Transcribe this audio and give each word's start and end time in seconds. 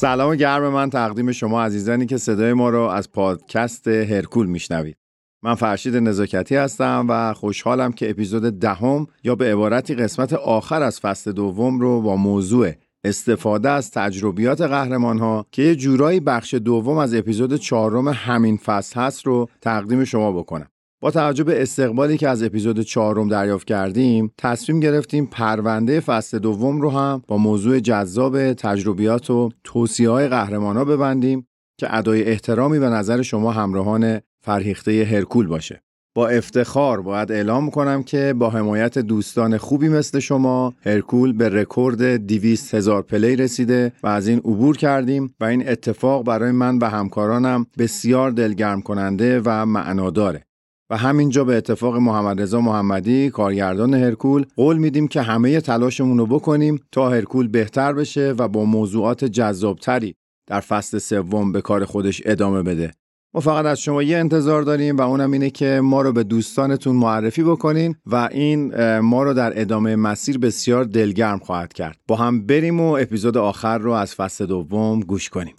سلام 0.00 0.36
گرم 0.36 0.68
من 0.68 0.90
تقدیم 0.90 1.32
شما 1.32 1.62
عزیزانی 1.62 2.06
که 2.06 2.16
صدای 2.16 2.52
ما 2.52 2.68
رو 2.68 2.80
از 2.80 3.12
پادکست 3.12 3.88
هرکول 3.88 4.46
میشنوید 4.46 4.96
من 5.42 5.54
فرشید 5.54 5.96
نزاکتی 5.96 6.56
هستم 6.56 7.06
و 7.08 7.34
خوشحالم 7.34 7.92
که 7.92 8.10
اپیزود 8.10 8.58
دهم 8.58 9.06
یا 9.24 9.34
به 9.34 9.52
عبارتی 9.52 9.94
قسمت 9.94 10.32
آخر 10.32 10.82
از 10.82 11.00
فصل 11.00 11.32
دوم 11.32 11.80
رو 11.80 12.00
با 12.00 12.16
موضوع 12.16 12.72
استفاده 13.04 13.70
از 13.70 13.90
تجربیات 13.90 14.60
قهرمان 14.60 15.18
ها 15.18 15.46
که 15.52 15.62
یه 15.62 15.76
جورایی 15.76 16.20
بخش 16.20 16.54
دوم 16.54 16.98
از 16.98 17.14
اپیزود 17.14 17.56
چهارم 17.56 18.08
همین 18.08 18.56
فصل 18.56 19.00
هست 19.00 19.26
رو 19.26 19.48
تقدیم 19.60 20.04
شما 20.04 20.32
بکنم. 20.32 20.68
با 21.00 21.10
توجه 21.10 21.44
به 21.44 21.62
استقبالی 21.62 22.18
که 22.18 22.28
از 22.28 22.42
اپیزود 22.42 22.80
چهارم 22.80 23.28
دریافت 23.28 23.66
کردیم 23.66 24.32
تصمیم 24.38 24.80
گرفتیم 24.80 25.26
پرونده 25.26 26.00
فصل 26.00 26.38
دوم 26.38 26.80
رو 26.80 26.90
هم 26.90 27.22
با 27.26 27.36
موضوع 27.36 27.80
جذاب 27.80 28.52
تجربیات 28.52 29.30
و 29.30 29.50
توصیه 29.64 30.10
های 30.10 30.28
قهرمان 30.28 30.76
ها 30.76 30.84
ببندیم 30.84 31.46
که 31.80 31.96
ادای 31.96 32.24
احترامی 32.24 32.78
به 32.78 32.88
نظر 32.88 33.22
شما 33.22 33.52
همراهان 33.52 34.20
فرهیخته 34.40 35.08
هرکول 35.10 35.46
باشه. 35.46 35.82
با 36.14 36.28
افتخار 36.28 37.02
باید 37.02 37.32
اعلام 37.32 37.70
کنم 37.70 38.02
که 38.02 38.34
با 38.38 38.50
حمایت 38.50 38.98
دوستان 38.98 39.58
خوبی 39.58 39.88
مثل 39.88 40.18
شما 40.18 40.74
هرکول 40.86 41.32
به 41.32 41.48
رکورد 41.48 42.02
200 42.02 42.74
هزار 42.74 43.02
play 43.02 43.36
رسیده 43.36 43.92
و 44.02 44.06
از 44.06 44.28
این 44.28 44.38
عبور 44.38 44.76
کردیم 44.76 45.34
و 45.40 45.44
این 45.44 45.68
اتفاق 45.68 46.24
برای 46.24 46.50
من 46.50 46.78
و 46.78 46.84
همکارانم 46.84 47.66
بسیار 47.78 48.30
دلگرم 48.30 48.82
کننده 48.82 49.42
و 49.44 49.66
معناداره. 49.66 50.47
و 50.90 50.96
همینجا 50.96 51.44
به 51.44 51.56
اتفاق 51.56 51.96
محمد 51.96 52.42
رضا 52.42 52.60
محمدی 52.60 53.30
کارگردان 53.30 53.94
هرکول 53.94 54.46
قول 54.56 54.78
میدیم 54.78 55.08
که 55.08 55.22
همه 55.22 55.60
تلاشمون 55.60 56.18
رو 56.18 56.26
بکنیم 56.26 56.80
تا 56.92 57.10
هرکول 57.10 57.48
بهتر 57.48 57.92
بشه 57.92 58.34
و 58.38 58.48
با 58.48 58.64
موضوعات 58.64 59.24
جذابتری 59.24 60.14
در 60.46 60.60
فصل 60.60 60.98
سوم 60.98 61.52
به 61.52 61.60
کار 61.60 61.84
خودش 61.84 62.22
ادامه 62.24 62.62
بده. 62.62 62.92
ما 63.34 63.40
فقط 63.40 63.66
از 63.66 63.80
شما 63.80 64.02
یه 64.02 64.18
انتظار 64.18 64.62
داریم 64.62 64.96
و 64.96 65.00
اونم 65.00 65.32
اینه 65.32 65.50
که 65.50 65.80
ما 65.82 66.02
رو 66.02 66.12
به 66.12 66.24
دوستانتون 66.24 66.96
معرفی 66.96 67.42
بکنین 67.42 67.94
و 68.06 68.28
این 68.32 68.98
ما 68.98 69.22
رو 69.22 69.34
در 69.34 69.60
ادامه 69.60 69.96
مسیر 69.96 70.38
بسیار 70.38 70.84
دلگرم 70.84 71.38
خواهد 71.38 71.72
کرد. 71.72 71.98
با 72.08 72.16
هم 72.16 72.46
بریم 72.46 72.80
و 72.80 72.92
اپیزود 72.92 73.36
آخر 73.36 73.78
رو 73.78 73.92
از 73.92 74.14
فصل 74.14 74.46
دوم 74.46 75.00
گوش 75.00 75.28
کنیم. 75.28 75.54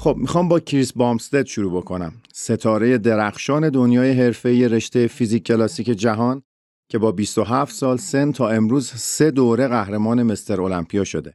خب 0.00 0.16
می‌خوام 0.18 0.48
با 0.48 0.60
کریس 0.60 0.92
بامستد 0.92 1.46
شروع 1.46 1.80
بکنم 1.80 2.12
ستاره 2.32 2.98
درخشان 2.98 3.68
دنیای 3.68 4.12
حرفه‌ای 4.12 4.68
رشته 4.68 5.06
فیزیک 5.06 5.42
کلاسیک 5.42 5.86
جهان 5.86 6.42
که 6.90 6.98
با 6.98 7.12
27 7.12 7.74
سال 7.74 7.96
سن 7.96 8.32
تا 8.32 8.48
امروز 8.48 8.86
سه 8.86 9.30
دوره 9.30 9.68
قهرمان 9.68 10.22
مستر 10.22 10.60
المپیا 10.60 11.04
شده 11.04 11.34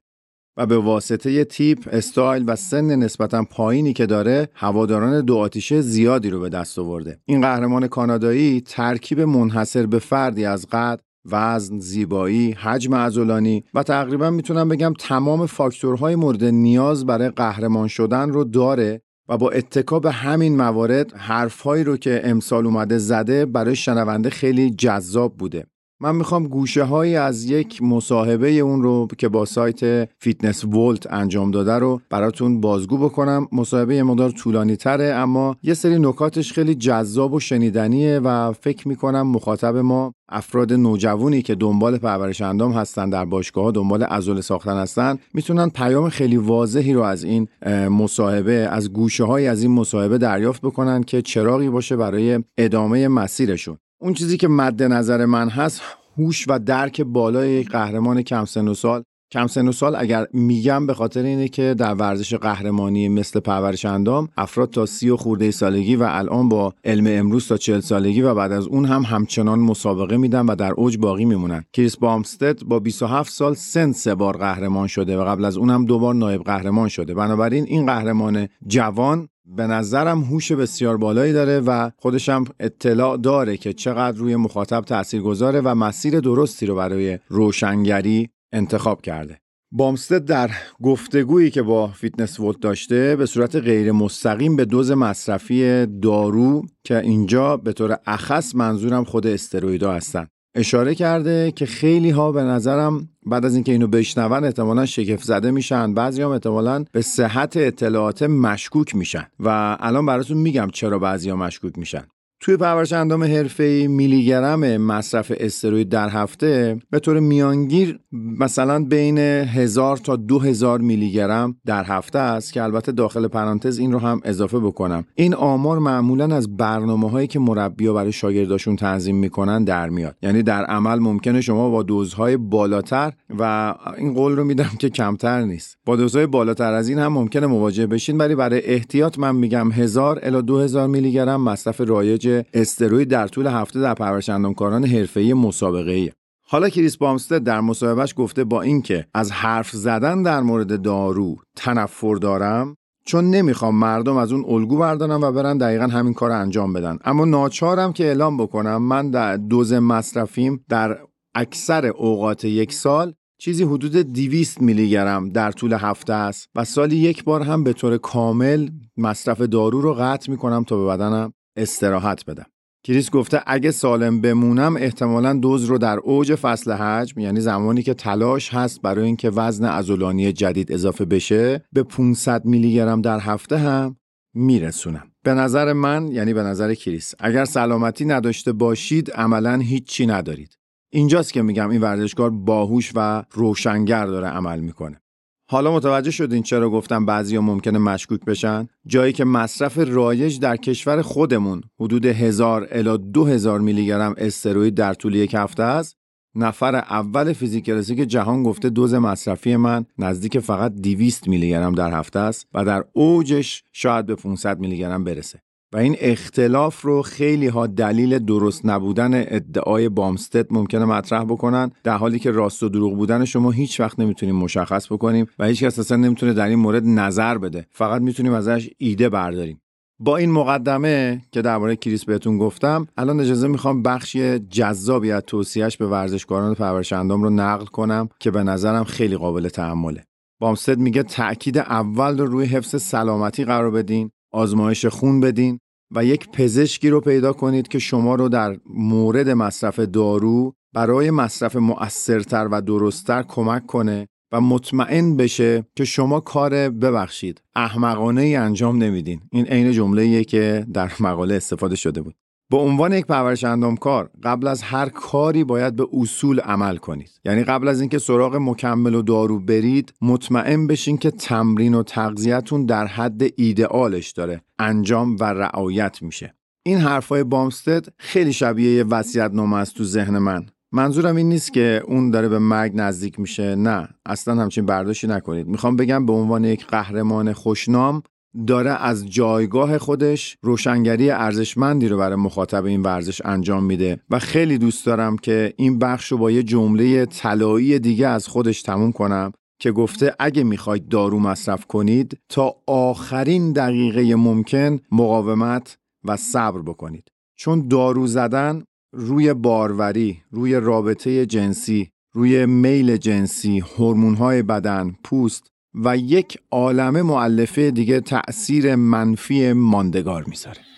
و 0.57 0.65
به 0.65 0.77
واسطه 0.77 1.43
تیپ، 1.43 1.89
استایل 1.91 2.43
و 2.47 2.55
سن 2.55 2.95
نسبتا 2.95 3.43
پایینی 3.43 3.93
که 3.93 4.05
داره 4.05 4.49
هواداران 4.53 5.21
دو 5.21 5.37
آتیشه 5.37 5.81
زیادی 5.81 6.29
رو 6.29 6.39
به 6.39 6.49
دست 6.49 6.79
آورده. 6.79 7.19
این 7.25 7.41
قهرمان 7.41 7.87
کانادایی 7.87 8.61
ترکیب 8.61 9.21
منحصر 9.21 9.85
به 9.85 9.99
فردی 9.99 10.45
از 10.45 10.67
قد، 10.71 10.99
وزن، 11.31 11.79
زیبایی، 11.79 12.51
حجم 12.51 12.95
عضلانی 12.95 13.63
و 13.73 13.83
تقریبا 13.83 14.29
می‌تونم 14.29 14.69
بگم 14.69 14.93
تمام 14.99 15.45
فاکتورهای 15.45 16.15
مورد 16.15 16.43
نیاز 16.43 17.05
برای 17.05 17.29
قهرمان 17.29 17.87
شدن 17.87 18.29
رو 18.29 18.43
داره 18.43 19.01
و 19.29 19.37
با 19.37 19.49
اتکا 19.49 19.99
به 19.99 20.11
همین 20.11 20.57
موارد 20.57 21.13
حرفهایی 21.13 21.83
رو 21.83 21.97
که 21.97 22.21
امسال 22.23 22.65
اومده 22.65 22.97
زده 22.97 23.45
برای 23.45 23.75
شنونده 23.75 24.29
خیلی 24.29 24.69
جذاب 24.69 25.37
بوده. 25.37 25.65
من 25.99 26.15
می‌خوام 26.15 26.47
گوشه 26.47 26.83
هایی 26.83 27.15
از 27.15 27.45
یک 27.45 27.81
مصاحبه 27.83 28.51
اون 28.51 28.83
رو 28.83 29.07
که 29.17 29.29
با 29.29 29.45
سایت 29.45 30.09
Fitness 30.19 30.65
Volt 30.65 31.13
انجام 31.13 31.51
داده 31.51 31.73
رو 31.73 32.01
براتون 32.09 32.61
بازگو 32.61 32.97
بکنم. 32.97 33.47
مصاحبه 33.51 33.95
یه 33.95 34.03
مقدار 34.03 34.29
طولانی 34.29 34.75
تره 34.75 35.05
اما 35.05 35.55
یه 35.63 35.73
سری 35.73 35.99
نکاتش 35.99 36.53
خیلی 36.53 36.75
جذاب 36.75 37.33
و 37.33 37.39
شنیدنیه 37.39 38.19
و 38.19 38.51
فکر 38.51 38.87
می‌کنم 38.87 39.27
مخاطب 39.27 39.77
ما 39.77 40.13
افراد 40.29 40.73
نوجوانی 40.73 41.41
که 41.41 41.55
دنبال 41.55 41.97
پرورش 41.97 42.41
اندام 42.41 42.71
هستن 42.71 43.09
در 43.09 43.25
باشگاه 43.25 43.71
دنبال 43.71 44.03
عضله 44.03 44.41
ساختن 44.41 44.77
هستن 44.77 45.17
می‌تونن 45.33 45.69
پیام 45.69 46.09
خیلی 46.09 46.37
واضحی 46.37 46.93
رو 46.93 47.01
از 47.01 47.23
این 47.23 47.47
مصاحبه 47.89 48.51
از 48.51 48.93
گوشه 48.93 49.23
های 49.23 49.47
از 49.47 49.63
این 49.63 49.71
مصاحبه 49.71 50.17
دریافت 50.17 50.61
بکنن 50.61 51.03
که 51.03 51.21
چراغی 51.21 51.69
باشه 51.69 51.95
برای 51.95 52.39
ادامه 52.57 53.07
مسیرشون. 53.07 53.77
اون 54.05 54.13
چیزی 54.13 54.37
که 54.37 54.47
مد 54.47 54.83
نظر 54.83 55.25
من 55.25 55.49
هست 55.49 55.81
هوش 56.17 56.45
و 56.47 56.59
درک 56.59 57.01
بالای 57.01 57.51
یک 57.51 57.69
قهرمان 57.69 58.21
کم 58.21 58.45
سن 58.45 58.67
و 58.67 58.73
سال. 58.73 59.03
کم 59.31 59.47
سن 59.47 59.67
و 59.67 59.71
سال 59.71 59.95
اگر 59.95 60.27
میگم 60.33 60.87
به 60.87 60.93
خاطر 60.93 61.23
اینه 61.23 61.47
که 61.47 61.75
در 61.77 61.93
ورزش 61.93 62.33
قهرمانی 62.33 63.09
مثل 63.09 63.39
پرورش 63.39 63.85
اندام 63.85 64.29
افراد 64.37 64.69
تا 64.69 64.85
سی 64.85 65.09
و 65.09 65.17
خورده 65.17 65.51
سالگی 65.51 65.95
و 65.95 66.07
الان 66.09 66.49
با 66.49 66.73
علم 66.83 67.05
امروز 67.07 67.47
تا 67.47 67.57
چل 67.57 67.79
سالگی 67.79 68.21
و 68.21 68.35
بعد 68.35 68.51
از 68.51 68.67
اون 68.67 68.85
هم 68.85 69.01
همچنان 69.01 69.59
مسابقه 69.59 70.17
میدن 70.17 70.45
و 70.45 70.55
در 70.55 70.71
اوج 70.71 70.97
باقی 70.97 71.25
میمونن. 71.25 71.63
کریس 71.73 71.97
بامستد 71.97 72.63
با 72.63 72.79
27 72.79 73.31
سال 73.31 73.53
سن 73.53 73.91
سه 73.91 74.15
بار 74.15 74.37
قهرمان 74.37 74.87
شده 74.87 75.17
و 75.17 75.25
قبل 75.25 75.45
از 75.45 75.57
اون 75.57 75.69
هم 75.69 75.85
دو 75.85 75.99
بار 75.99 76.15
نایب 76.15 76.43
قهرمان 76.43 76.87
شده. 76.87 77.13
بنابراین 77.13 77.63
این 77.63 77.85
قهرمان 77.85 78.47
جوان 78.67 79.27
به 79.47 79.67
نظرم 79.67 80.21
هوش 80.21 80.51
بسیار 80.51 80.97
بالایی 80.97 81.33
داره 81.33 81.59
و 81.59 81.89
خودشم 81.97 82.45
اطلاع 82.59 83.17
داره 83.17 83.57
که 83.57 83.73
چقدر 83.73 84.17
روی 84.17 84.35
مخاطب 84.35 84.81
تأثیر 84.81 85.21
گذاره 85.21 85.61
و 85.61 85.75
مسیر 85.75 86.19
درستی 86.19 86.65
رو 86.65 86.75
برای 86.75 87.19
روشنگری 87.29 88.29
انتخاب 88.53 89.01
کرده. 89.01 89.39
بامستد 89.71 90.25
در 90.25 90.51
گفتگویی 90.83 91.51
که 91.51 91.61
با 91.61 91.87
Fitness 91.87 92.39
Volt 92.39 92.59
داشته 92.59 93.15
به 93.15 93.25
صورت 93.25 93.55
غیر 93.55 93.91
مستقیم 93.91 94.55
به 94.55 94.65
دوز 94.65 94.91
مصرفی 94.91 95.85
دارو 95.85 96.65
که 96.83 96.99
اینجا 96.99 97.57
به 97.57 97.73
طور 97.73 97.97
اخص 98.05 98.55
منظورم 98.55 99.03
خود 99.03 99.27
استرویدا 99.27 99.93
هستن 99.93 100.27
اشاره 100.55 100.95
کرده 100.95 101.51
که 101.51 101.65
خیلی 101.65 102.09
ها 102.09 102.31
به 102.31 102.43
نظرم 102.43 103.09
بعد 103.25 103.45
از 103.45 103.55
اینکه 103.55 103.71
اینو 103.71 103.87
بشنون 103.87 104.43
احتمالا 104.43 104.85
شگفت 104.85 105.23
زده 105.23 105.51
میشن. 105.51 105.93
بعضی 105.93 106.21
هم 106.21 106.29
احتمالا 106.29 106.85
به 106.91 107.01
صحت 107.01 107.57
اطلاعات 107.57 108.23
مشکوک 108.23 108.95
میشن. 108.95 109.27
و 109.39 109.77
الان 109.79 110.05
براتون 110.05 110.37
میگم 110.37 110.67
چرا 110.73 110.99
بعضی 110.99 111.29
ها 111.29 111.35
مشکوک 111.35 111.77
میشن. 111.77 112.03
توی 112.45 112.57
پرورش 112.57 112.93
اندام 112.93 113.23
حرفه‌ای 113.23 113.87
میلی 113.87 114.25
گرم 114.25 114.77
مصرف 114.77 115.31
استروید 115.39 115.89
در 115.89 116.09
هفته 116.09 116.79
به 116.89 116.99
طور 116.99 117.19
میانگیر 117.19 117.99
مثلا 118.39 118.83
بین 118.83 119.17
1000 119.17 119.97
تا 119.97 120.15
2000 120.15 120.81
میلی 120.81 121.11
گرم 121.11 121.55
در 121.65 121.83
هفته 121.83 122.19
است 122.19 122.53
که 122.53 122.63
البته 122.63 122.91
داخل 122.91 123.27
پرانتز 123.27 123.79
این 123.79 123.91
رو 123.91 123.99
هم 123.99 124.21
اضافه 124.23 124.59
بکنم. 124.59 125.05
این 125.15 125.33
آمار 125.33 125.79
معمولا 125.79 126.35
از 126.35 126.57
برنامه 126.57 127.09
هایی 127.09 127.27
که 127.27 127.39
مربیا 127.39 127.93
برای 127.93 128.11
شاگرداشون 128.11 128.75
تنظیم 128.75 129.15
می‌کنن 129.15 129.63
در 129.63 129.89
میاد. 129.89 130.15
یعنی 130.21 130.43
در 130.43 130.65
عمل 130.65 130.99
ممکنه 130.99 131.41
شما 131.41 131.69
با 131.69 131.83
دوزهای 131.83 132.37
بالاتر 132.37 133.13
و 133.39 133.73
این 133.97 134.13
قول 134.13 134.35
رو 134.35 134.43
میدم 134.43 134.71
که 134.79 134.89
کمتر 134.89 135.41
نیست. 135.41 135.77
با 135.85 135.95
دوزهای 135.95 136.25
بالاتر 136.25 136.73
از 136.73 136.89
این 136.89 136.99
هم 136.99 137.13
ممکنه 137.13 137.47
مواجه 137.47 137.87
بشین 137.87 138.17
ولی 138.17 138.35
برای 138.35 138.61
احتیاط 138.65 139.19
من 139.19 139.35
میگم 139.35 139.71
1000 139.71 140.19
الی 140.23 140.41
2000 140.41 140.87
میلی 140.87 141.11
گرم 141.11 141.41
مصرف 141.41 141.81
رایج 141.81 142.34
استروید 142.53 143.07
در 143.07 143.27
طول 143.27 143.47
هفته 143.47 143.79
در 143.79 143.93
پرورش 143.93 144.29
اندامکاران 144.29 144.85
حرفه‌ای 144.85 145.33
مسابقه‌ای. 145.33 146.11
حالا 146.47 146.69
کریس 146.69 146.97
بامستد 146.97 147.43
در 147.43 147.61
مصاحبهش 147.61 148.13
گفته 148.17 148.43
با 148.43 148.61
اینکه 148.61 149.05
از 149.13 149.31
حرف 149.31 149.71
زدن 149.71 150.23
در 150.23 150.41
مورد 150.41 150.81
دارو 150.81 151.35
تنفر 151.55 152.15
دارم 152.15 152.75
چون 153.05 153.29
نمی‌خوام 153.29 153.75
مردم 153.75 154.17
از 154.17 154.31
اون 154.31 154.45
الگو 154.47 154.77
بردارن 154.77 155.23
و 155.23 155.31
برن 155.31 155.57
دقیقا 155.57 155.87
همین 155.87 156.13
کار 156.13 156.31
انجام 156.31 156.73
بدن. 156.73 156.97
اما 157.05 157.25
ناچارم 157.25 157.93
که 157.93 158.05
اعلام 158.05 158.37
بکنم 158.37 158.77
من 158.77 159.11
در 159.11 159.37
دوز 159.37 159.73
مصرفیم 159.73 160.65
در 160.69 160.97
اکثر 161.35 161.85
اوقات 161.85 162.45
یک 162.45 162.73
سال 162.73 163.13
چیزی 163.37 163.63
حدود 163.63 163.91
200 163.91 164.61
میلی 164.61 164.89
گرم 164.89 165.29
در 165.29 165.51
طول 165.51 165.73
هفته 165.73 166.13
است 166.13 166.49
و 166.55 166.63
سالی 166.63 166.95
یک 166.95 167.23
بار 167.23 167.41
هم 167.41 167.63
به 167.63 167.73
طور 167.73 167.97
کامل 167.97 168.69
مصرف 168.97 169.41
دارو 169.41 169.81
رو 169.81 169.93
قطع 169.93 170.31
می‌کنم 170.31 170.63
تا 170.63 170.77
به 170.77 170.85
بدنم. 170.85 171.33
استراحت 171.55 172.25
بدم. 172.25 172.45
کریس 172.85 173.09
گفته 173.09 173.41
اگه 173.47 173.71
سالم 173.71 174.21
بمونم 174.21 174.77
احتمالا 174.77 175.33
دوز 175.33 175.65
رو 175.65 175.77
در 175.77 175.97
اوج 175.97 176.35
فصل 176.35 176.71
حجم 176.71 177.19
یعنی 177.19 177.41
زمانی 177.41 177.83
که 177.83 177.93
تلاش 177.93 178.53
هست 178.53 178.81
برای 178.81 179.05
اینکه 179.05 179.29
وزن 179.29 179.65
عضلانی 179.65 180.33
جدید 180.33 180.71
اضافه 180.71 181.05
بشه 181.05 181.65
به 181.73 181.83
500 181.83 182.45
میلی 182.45 182.73
گرم 182.73 183.01
در 183.01 183.19
هفته 183.19 183.57
هم 183.57 183.97
میرسونم. 184.33 185.11
به 185.23 185.33
نظر 185.33 185.73
من 185.73 186.07
یعنی 186.07 186.33
به 186.33 186.43
نظر 186.43 186.73
کریس 186.73 187.13
اگر 187.19 187.45
سلامتی 187.45 188.05
نداشته 188.05 188.51
باشید 188.51 189.11
عملا 189.11 189.57
هیچی 189.57 190.05
ندارید. 190.05 190.57
اینجاست 190.93 191.33
که 191.33 191.41
میگم 191.41 191.69
این 191.69 191.81
ورزشکار 191.81 192.29
باهوش 192.29 192.91
و 192.95 193.23
روشنگر 193.31 194.05
داره 194.05 194.27
عمل 194.27 194.59
می‌کنه. 194.59 195.01
حالا 195.47 195.71
متوجه 195.75 196.11
شدین 196.11 196.43
چرا 196.43 196.69
گفتم 196.69 197.05
بعضیا 197.05 197.41
ممکنه 197.41 197.79
مشکوک 197.79 198.25
بشن؟ 198.25 198.67
جایی 198.87 199.13
که 199.13 199.25
مصرف 199.25 199.77
رایج 199.77 200.39
در 200.39 200.57
کشور 200.57 201.01
خودمون 201.01 201.61
حدود 201.79 202.05
هزار 202.05 202.67
الی 202.71 202.97
دو 202.97 203.25
هزار 203.25 203.59
میلی 203.59 203.85
گرم 203.85 204.15
استروید 204.17 204.75
در 204.75 204.93
طول 204.93 205.15
یک 205.15 205.33
هفته 205.33 205.63
است 205.63 205.97
نفر 206.35 206.75
اول 206.75 207.33
فیزیک 207.33 207.65
که 207.65 208.05
جهان 208.05 208.43
گفته 208.43 208.69
دوز 208.69 208.93
مصرفی 208.93 209.55
من 209.55 209.85
نزدیک 209.97 210.39
فقط 210.39 210.71
200 210.73 211.27
میلی 211.27 211.49
گرم 211.49 211.75
در 211.75 211.91
هفته 211.91 212.19
است 212.19 212.47
و 212.53 212.65
در 212.65 212.85
اوجش 212.93 213.63
شاید 213.71 214.05
به 214.05 214.15
500 214.15 214.59
میلی 214.59 214.77
گرم 214.77 215.03
برسه 215.03 215.41
و 215.75 215.77
این 215.77 215.95
اختلاف 215.99 216.81
رو 216.81 217.01
خیلی 217.01 217.47
ها 217.47 217.67
دلیل 217.67 218.19
درست 218.19 218.65
نبودن 218.65 219.11
ادعای 219.13 219.89
بامستد 219.89 220.53
ممکنه 220.53 220.85
مطرح 220.85 221.23
بکنن 221.23 221.71
در 221.83 221.97
حالی 221.97 222.19
که 222.19 222.31
راست 222.31 222.63
و 222.63 222.69
دروغ 222.69 222.95
بودن 222.95 223.25
شما 223.25 223.51
هیچ 223.51 223.79
وقت 223.79 223.99
نمی‌تونیم 223.99 224.35
مشخص 224.35 224.91
بکنیم 224.91 225.25
و 225.39 225.45
هیچ 225.45 225.63
کس 225.63 225.79
اصلا 225.79 225.97
نمی‌تونه 225.97 226.33
در 226.33 226.47
این 226.47 226.59
مورد 226.59 226.83
نظر 226.85 227.37
بده. 227.37 227.67
فقط 227.71 228.01
می‌تونیم 228.01 228.33
ازش 228.33 228.69
ایده 228.77 229.09
برداریم. 229.09 229.61
با 229.99 230.17
این 230.17 230.31
مقدمه 230.31 231.21
که 231.31 231.41
درباره 231.41 231.75
کریس 231.75 232.05
بهتون 232.05 232.37
گفتم 232.37 232.87
الان 232.97 233.19
اجازه 233.19 233.47
می‌خوام 233.47 233.81
بخشی 233.81 234.39
جذابی 234.39 235.11
از 235.11 235.23
توصیهش 235.27 235.77
به 235.77 235.87
ورزشکاران 235.87 236.53
پرورش 236.53 236.93
اندام 236.93 237.23
رو 237.23 237.29
نقل 237.29 237.65
کنم 237.65 238.09
که 238.19 238.31
به 238.31 238.43
نظرم 238.43 238.83
خیلی 238.83 239.17
قابل 239.17 239.49
تحمله. 239.49 240.03
بامستد 240.39 240.79
میگه 240.79 241.03
تاکید 241.03 241.57
اول 241.57 242.17
رو 242.17 242.25
روی 242.25 242.45
حفظ 242.45 242.81
سلامتی 242.81 243.45
قرار 243.45 243.71
بدین 243.71 244.11
آزمایش 244.31 244.85
خون 244.85 245.19
بدین 245.19 245.59
و 245.91 246.05
یک 246.05 246.29
پزشکی 246.29 246.89
رو 246.89 247.01
پیدا 247.01 247.33
کنید 247.33 247.67
که 247.67 247.79
شما 247.79 248.15
رو 248.15 248.29
در 248.29 248.57
مورد 248.69 249.29
مصرف 249.29 249.79
دارو 249.79 250.53
برای 250.73 251.11
مصرف 251.11 251.55
مؤثرتر 251.55 252.47
و 252.51 252.61
درستتر 252.61 253.23
کمک 253.23 253.65
کنه 253.65 254.07
و 254.31 254.41
مطمئن 254.41 255.17
بشه 255.17 255.67
که 255.75 255.85
شما 255.85 256.19
کار 256.19 256.69
ببخشید. 256.69 257.41
احمقانه 257.55 258.21
ای 258.21 258.35
انجام 258.35 258.83
نمیدین. 258.83 259.21
این 259.31 259.45
عین 259.45 259.71
جمله 259.71 260.23
که 260.23 260.65
در 260.73 260.91
مقاله 260.99 261.35
استفاده 261.35 261.75
شده 261.75 262.01
بود. 262.01 262.15
به 262.49 262.57
عنوان 262.57 262.93
یک 262.93 263.05
پرورش 263.05 263.43
اندامکار 263.43 264.09
قبل 264.23 264.47
از 264.47 264.61
هر 264.61 264.89
کاری 264.89 265.43
باید 265.43 265.75
به 265.75 265.87
اصول 265.93 266.39
عمل 266.39 266.77
کنید. 266.77 267.09
یعنی 267.25 267.43
قبل 267.43 267.67
از 267.67 267.79
اینکه 267.79 267.97
سراغ 267.97 268.35
مکمل 268.35 268.95
و 268.95 269.01
دارو 269.01 269.39
برید 269.39 269.93
مطمئن 270.01 270.67
بشین 270.67 270.97
که 270.97 271.11
تمرین 271.11 271.73
و 271.73 271.83
تغذیتون 271.83 272.65
در 272.65 272.87
حد 272.87 273.21
ایدئالش 273.35 274.11
داره. 274.11 274.41
انجام 274.59 275.15
و 275.19 275.23
رعایت 275.23 276.01
میشه. 276.01 276.35
این 276.65 276.77
حرفای 276.77 277.23
بامستد 277.23 277.85
خیلی 277.97 278.33
شبیه 278.33 278.71
یه 278.71 278.83
وصیت‌نامه 278.83 279.57
است 279.57 279.75
تو 279.75 279.83
ذهن 279.83 280.17
من. 280.17 280.45
منظورم 280.71 281.15
این 281.15 281.29
نیست 281.29 281.53
که 281.53 281.81
اون 281.87 282.11
داره 282.11 282.29
به 282.29 282.39
مرگ 282.39 282.71
نزدیک 282.75 283.19
میشه. 283.19 283.55
نه 283.55 283.89
اصلا 284.05 284.41
همچین 284.41 284.65
برداشتی 284.65 285.07
نکنید. 285.07 285.47
می‌خوام 285.47 285.75
بگم 285.75 286.05
به 286.05 286.13
عنوان 286.13 286.43
یک 286.43 286.67
قهرمان 286.67 287.33
خوشنام 287.33 288.03
داره 288.47 288.71
از 288.71 289.09
جایگاه 289.09 289.77
خودش 289.77 290.37
روشنگری 290.41 291.09
ارزشمندی 291.09 291.87
رو 291.87 291.97
برای 291.97 292.15
مخاطب 292.15 292.65
این 292.65 292.81
ورزش 292.81 293.21
انجام 293.25 293.63
میده 293.63 293.99
و 294.09 294.19
خیلی 294.19 294.57
دوست 294.57 294.85
دارم 294.85 295.17
که 295.17 295.53
این 295.57 295.79
بخش 295.79 296.11
رو 296.11 296.17
با 296.17 296.31
یه 296.31 296.43
جمله 296.43 297.05
طلایی 297.05 297.79
دیگه 297.79 298.07
از 298.07 298.27
خودش 298.27 298.61
تموم 298.61 298.91
کنم 298.91 299.31
که 299.59 299.71
گفته 299.71 300.15
اگه 300.19 300.43
می‌خواید 300.43 300.87
دارو 300.87 301.19
مصرف 301.19 301.65
کنید 301.65 302.19
تا 302.29 302.55
آخرین 302.67 303.51
دقیقه 303.51 304.15
ممکن 304.15 304.79
مقاومت 304.91 305.77
و 306.03 306.17
صبر 306.17 306.61
بکنید. 306.61 307.07
چون 307.37 307.67
دارو 307.67 308.07
زدن 308.07 308.63
روی 308.93 309.33
باروری، 309.33 310.21
روی 310.31 310.55
رابطه 310.55 311.25
جنسی، 311.25 311.89
روی 312.13 312.45
میل 312.45 312.97
جنسی، 312.97 313.59
هورمون‌های 313.59 314.41
بدن، 314.41 314.95
پوست 315.03 315.51
و 315.83 315.97
یک 315.97 316.37
عالمه 316.51 317.01
معلفه 317.01 317.71
دیگه 317.71 317.99
تأثیر 317.99 318.75
منفی 318.75 319.53
ماندگار 319.53 320.23
می‌ذاره. 320.27 320.74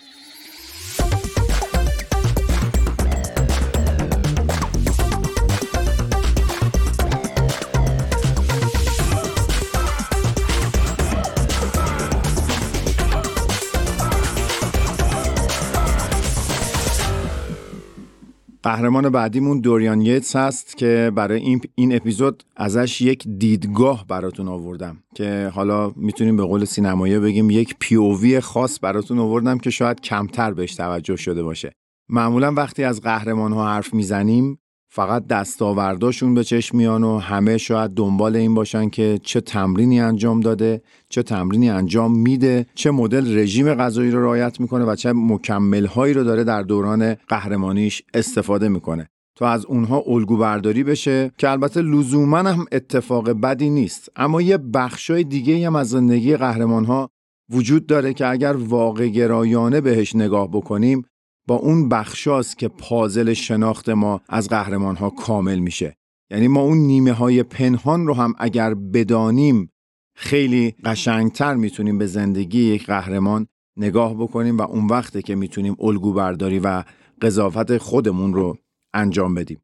قهرمان 18.68 19.08
بعدیمون 19.08 19.60
دوریان 19.60 20.00
یتس 20.00 20.36
هست 20.36 20.76
که 20.76 21.12
برای 21.14 21.40
این, 21.40 21.60
این 21.74 21.96
اپیزود 21.96 22.42
ازش 22.56 23.00
یک 23.00 23.28
دیدگاه 23.38 24.06
براتون 24.08 24.48
آوردم 24.48 24.96
که 25.14 25.50
حالا 25.54 25.92
می‌تونیم 25.96 26.36
به 26.36 26.42
قول 26.42 26.64
سینمایی 26.64 27.18
بگیم 27.18 27.50
یک 27.50 27.74
پیووی 27.78 28.40
خاص 28.40 28.78
براتون 28.82 29.18
آوردم 29.18 29.58
که 29.58 29.70
شاید 29.70 30.00
کمتر 30.00 30.52
بهش 30.52 30.74
توجه 30.74 31.16
شده 31.16 31.42
باشه. 31.42 31.72
معمولا 32.08 32.52
وقتی 32.52 32.84
از 32.84 33.00
قهرمان 33.00 33.52
ها 33.52 33.68
حرف 33.68 33.94
می‌زنیم 33.94 34.58
فقط 34.90 35.26
دستاورداشون 35.26 36.34
به 36.34 36.44
چشم 36.44 36.76
میان 36.76 37.04
و 37.04 37.18
همه 37.18 37.58
شاید 37.58 37.90
دنبال 37.90 38.36
این 38.36 38.54
باشن 38.54 38.88
که 38.88 39.20
چه 39.22 39.40
تمرینی 39.40 40.00
انجام 40.00 40.40
داده 40.40 40.82
چه 41.08 41.22
تمرینی 41.22 41.70
انجام 41.70 42.18
میده 42.18 42.66
چه 42.74 42.90
مدل 42.90 43.38
رژیم 43.38 43.74
غذایی 43.74 44.10
رو 44.10 44.22
رعایت 44.22 44.60
می‌کنه 44.60 44.84
و 44.84 44.94
چه 44.94 45.12
مکمل 45.12 45.86
هایی 45.86 46.14
رو 46.14 46.24
داره 46.24 46.44
در 46.44 46.62
دوران 46.62 47.14
قهرمانیش 47.14 48.02
استفاده 48.14 48.68
می‌کنه. 48.68 49.08
تا 49.36 49.48
از 49.48 49.66
اونها 49.66 50.02
الگو 50.06 50.36
برداری 50.36 50.84
بشه 50.84 51.30
که 51.38 51.50
البته 51.50 51.82
لزوما 51.82 52.38
هم 52.38 52.64
اتفاق 52.72 53.30
بدی 53.30 53.70
نیست. 53.70 54.08
اما 54.16 54.42
یه 54.42 54.58
بخشای 54.58 55.24
دیگه 55.24 55.66
هم 55.66 55.76
از 55.76 55.90
زندگی 55.90 56.36
قهرمان 56.36 56.84
ها 56.84 57.10
وجود 57.50 57.86
داره 57.86 58.14
که 58.14 58.26
اگر 58.26 58.56
واقع 58.56 59.06
گرایانه 59.06 59.80
بهش 59.80 60.16
نگاه 60.16 60.50
بکنیم 60.50 61.04
با 61.48 61.54
اون 61.54 61.88
بخشاست 61.88 62.58
که 62.58 62.68
پازل 62.68 63.32
شناخت 63.32 63.88
ما 63.88 64.20
از 64.28 64.48
قهرمان 64.48 64.96
ها 64.96 65.10
کامل 65.10 65.58
میشه. 65.58 65.96
یعنی 66.30 66.48
ما 66.48 66.60
اون 66.60 66.78
نیمه 66.78 67.12
های 67.12 67.42
پنهان 67.42 68.06
رو 68.06 68.14
هم 68.14 68.34
اگر 68.38 68.74
بدانیم 68.74 69.72
خیلی 70.14 70.74
قشنگتر 70.84 71.54
می‌تونیم 71.54 71.98
به 71.98 72.06
زندگی 72.06 72.60
یک 72.60 72.86
قهرمان 72.86 73.46
نگاه 73.76 74.14
بکنیم 74.14 74.58
و 74.58 74.62
اون 74.62 74.86
وقته 74.86 75.22
که 75.22 75.34
می‌تونیم 75.34 75.76
الگو 75.80 76.12
برداری 76.12 76.58
و 76.58 76.84
قضاوت 77.22 77.78
خودمون 77.78 78.34
رو 78.34 78.58
انجام 78.94 79.34
بدیم. 79.34 79.62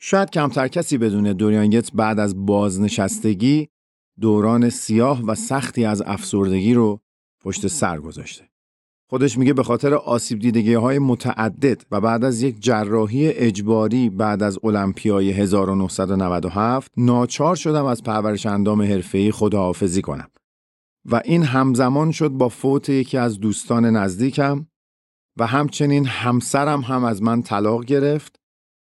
شاید 0.00 0.30
کمتر 0.30 0.68
کسی 0.68 0.98
بدونه 0.98 1.34
دوریان 1.34 1.82
بعد 1.94 2.18
از 2.18 2.46
بازنشستگی 2.46 3.68
دوران 4.20 4.70
سیاه 4.70 5.22
و 5.22 5.34
سختی 5.34 5.84
از 5.84 6.02
افسردگی 6.06 6.74
رو 6.74 7.00
پشت 7.40 7.66
سر 7.66 8.00
گذاشته. 8.00 8.55
خودش 9.08 9.38
میگه 9.38 9.52
به 9.52 9.62
خاطر 9.62 9.94
آسیب 9.94 10.38
دیدگی 10.38 10.74
های 10.74 10.98
متعدد 10.98 11.82
و 11.90 12.00
بعد 12.00 12.24
از 12.24 12.42
یک 12.42 12.56
جراحی 12.60 13.28
اجباری 13.28 14.10
بعد 14.10 14.42
از 14.42 14.58
المپیای 14.64 15.30
1997 15.30 16.92
ناچار 16.96 17.56
شدم 17.56 17.84
از 17.84 18.02
پرورش 18.02 18.46
اندام 18.46 18.82
حرفه‌ای 18.82 19.32
خداحافظی 19.32 20.02
کنم. 20.02 20.28
و 21.10 21.20
این 21.24 21.42
همزمان 21.42 22.10
شد 22.12 22.28
با 22.28 22.48
فوت 22.48 22.88
یکی 22.88 23.18
از 23.18 23.40
دوستان 23.40 23.84
نزدیکم 23.84 24.66
و 25.38 25.46
همچنین 25.46 26.06
همسرم 26.06 26.80
هم 26.80 27.04
از 27.04 27.22
من 27.22 27.42
طلاق 27.42 27.84
گرفت 27.84 28.36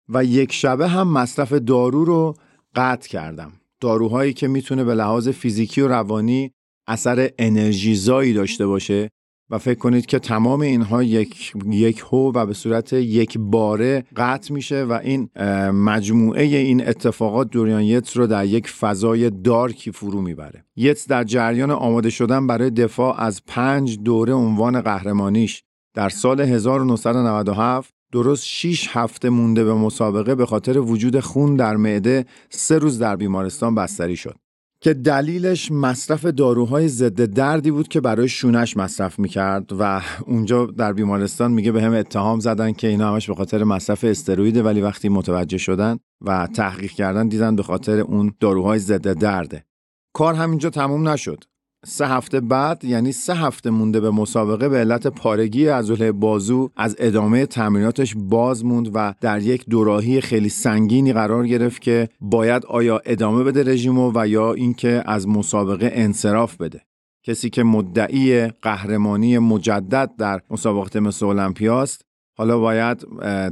و 0.10 0.24
یک 0.24 0.54
شبه 0.54 0.88
هم 0.88 1.08
مصرف 1.08 1.54
دارو 1.54 2.06
رو 2.06 2.34
قطع 2.76 3.10
کردم. 3.10 3.52
داروهایی 3.80 4.34
که 4.34 4.48
می‌تونه 4.48 4.84
به 4.84 4.96
لحاظ 4.96 5.28
فیزیکی 5.28 5.82
و 5.82 5.88
روانی 5.88 6.52
اثر 6.88 7.30
انرژیزایی 7.40 8.34
داشته 8.34 8.68
باشه 8.68 9.10
و 9.50 9.58
فکر 9.58 9.80
کنید 9.80 10.06
که 10.06 10.20
تمام 10.20 10.62
اینها 10.62 11.04
یک 11.04 11.54
یک 11.66 12.04
هو 12.12 12.32
و 12.36 12.46
به 12.46 12.54
صورت 12.54 12.94
یک 12.94 13.38
باره 13.38 14.04
قطع 14.16 14.54
میشه 14.54 14.84
و 14.84 15.00
این 15.04 15.30
مجموعه 15.72 16.44
این 16.44 16.88
اتفاقات 16.88 17.50
دوریان 17.50 17.84
یتس 17.84 18.18
رو 18.18 18.28
در 18.28 18.46
یک 18.46 18.70
فضای 18.70 19.30
دارکی 19.30 19.92
فرو 19.92 20.22
می‌بره. 20.22 20.66
یتس 20.76 21.08
در 21.08 21.24
جریان 21.24 21.72
آماده 21.72 22.10
شدن 22.10 22.48
برای 22.48 22.70
دفاع 22.70 23.22
از 23.22 23.42
پنج 23.48 24.00
دوره 24.00 24.34
عنوان 24.34 24.82
قهرمانیش. 24.82 25.64
در 25.94 26.10
سال 26.10 26.42
1997 26.42 27.94
درست 28.12 28.46
6 28.46 28.90
هفته 28.92 29.30
مونده 29.30 29.64
به 29.64 29.74
مسابقه 29.74 30.36
به 30.36 30.46
خاطر 30.46 30.80
وجود 30.80 31.20
خون 31.20 31.56
در 31.56 31.76
معده 31.76 32.26
سه 32.50 32.78
روز 32.78 33.00
در 33.00 33.16
بیمارستان 33.16 33.76
بستری 33.76 34.16
شد. 34.16 34.36
که 34.84 34.94
دلیلش 34.94 35.72
مصرف 35.72 36.26
داروهای 36.26 36.88
ضد 36.88 37.26
دردی 37.26 37.72
بود 37.72 37.88
که 37.88 38.02
برای 38.02 38.28
شونش 38.30 38.78
مصرف 38.78 39.20
می‌کرد 39.20 39.72
و 39.80 40.02
اونجا 40.28 40.66
در 40.66 40.94
بیمارستان 40.94 41.52
میگه 41.52 41.72
به 41.72 41.82
هم 41.82 41.94
اتهام 41.94 42.40
زدن 42.40 42.72
که 42.72 42.88
اینا 42.88 43.12
همش 43.12 43.28
به 43.28 43.36
خاطر 43.36 43.64
مصرف 43.64 44.04
استرویده 44.04 44.64
ولی 44.64 44.82
وقتی 44.82 45.10
متوجه 45.10 45.58
شدن 45.58 45.98
و 46.22 46.48
تحقیق 46.48 46.92
کردن 46.92 47.28
دیدن 47.28 47.56
به 47.56 47.64
خاطر 47.64 48.00
اون 48.00 48.34
داروهای 48.40 48.80
ضد 48.80 49.14
درده. 49.14 49.66
کار 50.14 50.34
همینجا 50.34 50.70
تموم 50.70 51.10
نشد. 51.10 51.44
سه 51.86 52.08
هفته 52.08 52.40
بعد 52.40 52.86
یعنی 52.86 53.12
سه 53.12 53.34
هفته 53.34 53.70
مونده 53.70 54.00
به 54.00 54.12
مسابقه 54.12 54.70
به 54.70 54.78
علت 54.78 55.08
پارگی 55.08 55.68
عضله 55.68 56.12
بازو 56.12 56.70
از 56.76 56.96
ادامه 57.00 57.46
تمریناتش 57.46 58.16
باز 58.18 58.66
موند 58.66 58.92
و 58.94 59.14
در 59.22 59.42
یک 59.42 59.66
دوراهی 59.70 60.22
خیلی 60.22 60.50
سنگینی 60.50 61.14
قرار 61.14 61.48
گرفت 61.48 61.82
که 61.82 62.10
باید 62.22 62.66
آیا 62.66 63.02
ادامه 63.06 63.44
بده 63.44 63.64
رژیمو 63.64 64.12
و 64.16 64.28
یا 64.28 64.54
اینکه 64.54 65.04
از 65.06 65.28
مسابقه 65.28 65.92
انصراف 65.94 66.58
بده. 66.58 66.82
کسی 67.24 67.50
که 67.50 67.64
مدعی 67.64 68.48
قهرمانی 68.48 69.38
مجدد 69.38 70.12
در 70.18 70.42
مسابقات 70.50 70.96
مثل 70.96 71.26
المپیاست 71.26 72.06
حالا 72.38 72.60
باید 72.60 73.06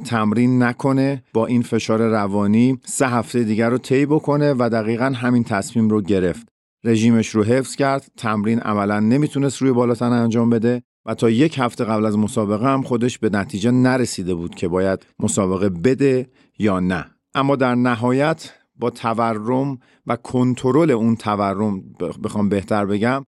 تمرین 0.05 0.63
نکنه 0.63 1.23
با 1.33 1.45
این 1.45 1.61
فشار 1.61 2.01
روانی 2.09 2.79
سه 2.85 3.07
هفته 3.07 3.43
دیگر 3.43 3.69
رو 3.69 3.77
طی 3.77 4.05
بکنه 4.05 4.53
و 4.53 4.69
دقیقا 4.69 5.05
همین 5.05 5.43
تصمیم 5.43 5.89
رو 5.89 6.01
گرفت. 6.01 6.50
رژیمش 6.83 7.29
رو 7.29 7.43
حفظ 7.43 7.75
کرد. 7.75 8.11
تمرین 8.17 8.59
عملا 8.59 8.99
نمی‌تونست 8.99 9.61
روی 9.61 9.71
بالاتن 9.71 10.11
انجام 10.11 10.49
بده 10.49 10.83
و 11.05 11.13
تا 11.13 11.29
یک 11.29 11.59
هفته 11.59 11.83
قبل 11.83 12.05
از 12.05 12.17
مسابقه 12.17 12.73
هم 12.73 12.81
خودش 12.81 13.19
به 13.19 13.29
نتیجه 13.29 13.71
نرسیده 13.71 14.35
بود 14.35 14.55
که 14.55 14.67
باید 14.67 15.05
مسابقه 15.19 15.69
بده 15.69 16.29
یا 16.59 16.79
نه. 16.79 17.05
اما 17.35 17.55
در 17.55 17.75
نهایت 17.75 18.51
با 18.75 18.89
تورم 18.89 19.79
و 20.07 20.15
کنترل 20.15 20.91
اون 20.91 21.15
تورم 21.15 21.81
بخوام 22.23 22.49
بهتر 22.49 22.85
بگم 22.85 23.23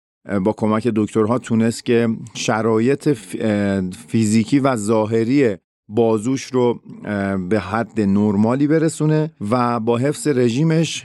با 0.44 0.52
کمک 0.52 0.88
دکترها 0.96 1.38
تونست 1.38 1.84
که 1.84 2.08
شرایط 2.34 3.08
فیزیکی 4.08 4.58
و 4.58 4.76
ظاهری 4.76 5.56
بازوش 5.88 6.44
رو 6.44 6.80
به 7.48 7.60
حد 7.60 8.00
نرمالی 8.00 8.66
برسونه 8.66 9.30
و 9.50 9.80
با 9.80 9.96
حفظ 9.98 10.28
رژیمش 10.28 11.04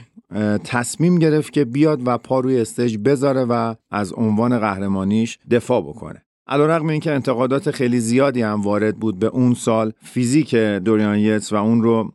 تصمیم 0.64 1.18
گرفت 1.18 1.52
که 1.52 1.64
بیاد 1.64 2.00
و 2.06 2.18
پا 2.18 2.40
روی 2.40 2.60
استیج 2.60 2.98
بذاره 3.04 3.44
و 3.44 3.74
از 3.90 4.12
عنوان 4.12 4.58
قهرمانیش 4.58 5.38
دفاع 5.50 5.82
بکنه. 5.82 6.22
علیرغم 6.46 6.88
اینکه 6.88 7.12
انتقادات 7.12 7.70
خیلی 7.70 8.00
زیادی 8.00 8.42
هم 8.42 8.62
وارد 8.62 8.96
بود 8.96 9.18
به 9.18 9.26
اون 9.26 9.54
سال 9.54 9.92
فیزیک 10.02 10.54
دوریان 10.54 11.18
یتس 11.18 11.52
و 11.52 11.56
اون 11.56 11.82
رو 11.82 12.12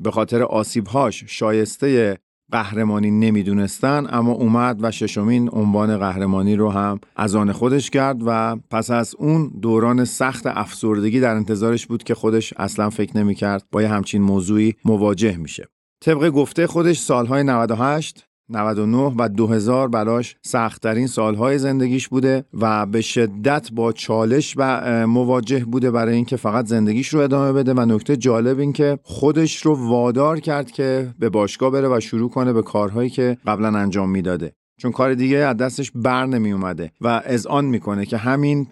به 0.00 0.10
خاطر 0.10 0.42
آسیبهاش 0.42 1.24
شایسته 1.26 2.18
قهرمانی 2.50 3.10
نمی‌دونستن 3.10 4.06
اما 4.10 4.32
اومد 4.32 4.78
و 4.80 4.90
ششمین 4.90 5.50
عنوان 5.52 5.98
قهرمانی 5.98 6.56
رو 6.56 6.70
هم 6.70 7.00
از 7.16 7.34
آن 7.34 7.52
خودش 7.52 7.90
کرد 7.90 8.16
و 8.26 8.56
پس 8.70 8.90
از 8.90 9.14
اون 9.18 9.52
دوران 9.62 10.04
سخت 10.04 10.46
افسردگی 10.46 11.20
در 11.20 11.34
انتظارش 11.34 11.86
بود 11.86 12.02
که 12.02 12.14
خودش 12.14 12.54
اصلا 12.56 12.90
فکر 12.90 13.16
نمی‌کرد 13.16 13.64
با 13.72 13.82
یه 13.82 13.88
همچین 13.88 14.22
موضوعی 14.22 14.74
مواجه 14.84 15.36
میشه. 15.36 15.68
طبق 16.00 16.30
گفته 16.30 16.66
خودش 16.66 16.98
سالهای 16.98 17.42
98 17.42 18.26
99 18.48 19.14
و 19.18 19.28
2000 19.28 19.88
براش 19.88 20.36
سختترین 20.42 21.06
سالهای 21.06 21.58
زندگیش 21.58 22.08
بوده 22.08 22.44
و 22.52 22.86
به 22.86 23.00
شدت 23.00 23.68
با 23.72 23.92
چالش 23.92 24.54
و 24.56 25.06
مواجه 25.06 25.64
بوده 25.64 25.90
برای 25.90 26.14
اینکه 26.14 26.36
فقط 26.36 26.66
زندگیش 26.66 27.08
رو 27.08 27.20
ادامه 27.20 27.52
بده 27.52 27.74
و 27.74 27.80
نکته 27.80 28.16
جالب 28.16 28.58
این 28.58 28.72
که 28.72 28.98
خودش 29.02 29.66
رو 29.66 29.88
وادار 29.88 30.40
کرد 30.40 30.70
که 30.70 31.14
به 31.18 31.28
باشگاه 31.28 31.70
بره 31.70 31.88
و 31.88 32.00
شروع 32.00 32.30
کنه 32.30 32.52
به 32.52 32.62
کارهایی 32.62 33.10
که 33.10 33.36
قبلا 33.46 33.78
انجام 33.78 34.10
می‌داده. 34.10 34.52
چون 34.78 34.92
کار 34.92 35.14
دیگه 35.14 35.36
از 35.36 35.56
دستش 35.56 35.92
بر 35.94 36.26
نمی 36.26 36.52
اومده 36.52 36.92
و 37.00 37.22
اذعان 37.24 37.64
می‌کنه 37.64 38.06
که 38.06 38.16
همین 38.16 38.66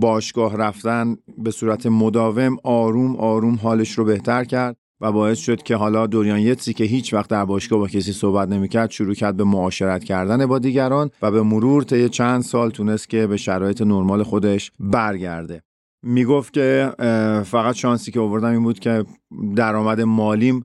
باشگاه 0.00 0.56
رفتن 0.56 1.16
به 1.38 1.50
صورت 1.50 1.86
مداوم 1.86 2.56
آروم 2.64 3.16
آروم 3.16 3.54
حالش 3.54 3.90
رو 3.90 4.04
بهتر 4.04 4.44
کرد. 4.44 4.76
و 5.04 5.12
باعث 5.12 5.38
شد 5.38 5.62
که 5.62 5.76
حالا 5.76 6.06
دوریان 6.06 6.38
یتسی 6.38 6.72
که 6.72 6.84
هیچ 6.84 7.14
وقت 7.14 7.30
در 7.30 7.44
باشگاه 7.44 7.78
با 7.78 7.88
کسی 7.88 8.12
صحبت 8.12 8.48
نمی‌کرد 8.48 8.90
شروع 8.90 9.14
کرد 9.14 9.36
به 9.36 9.44
معاشرت 9.44 10.04
کردن 10.04 10.46
با 10.46 10.58
دیگران 10.58 11.10
و 11.22 11.30
به 11.30 11.42
مرور 11.42 11.82
طی 11.82 12.08
چند 12.08 12.42
سال 12.42 12.70
تونست 12.70 13.10
که 13.10 13.26
به 13.26 13.36
شرایط 13.36 13.82
نرمال 13.82 14.22
خودش 14.22 14.72
برگرده. 14.80 15.62
می‌گفت 16.02 16.52
که 16.52 16.92
فقط 17.46 17.74
شانسی 17.74 18.10
که 18.10 18.20
آوردم 18.20 18.50
این 18.50 18.62
بود 18.62 18.78
که 18.78 19.04
درآمد 19.56 20.00
مالیم 20.00 20.64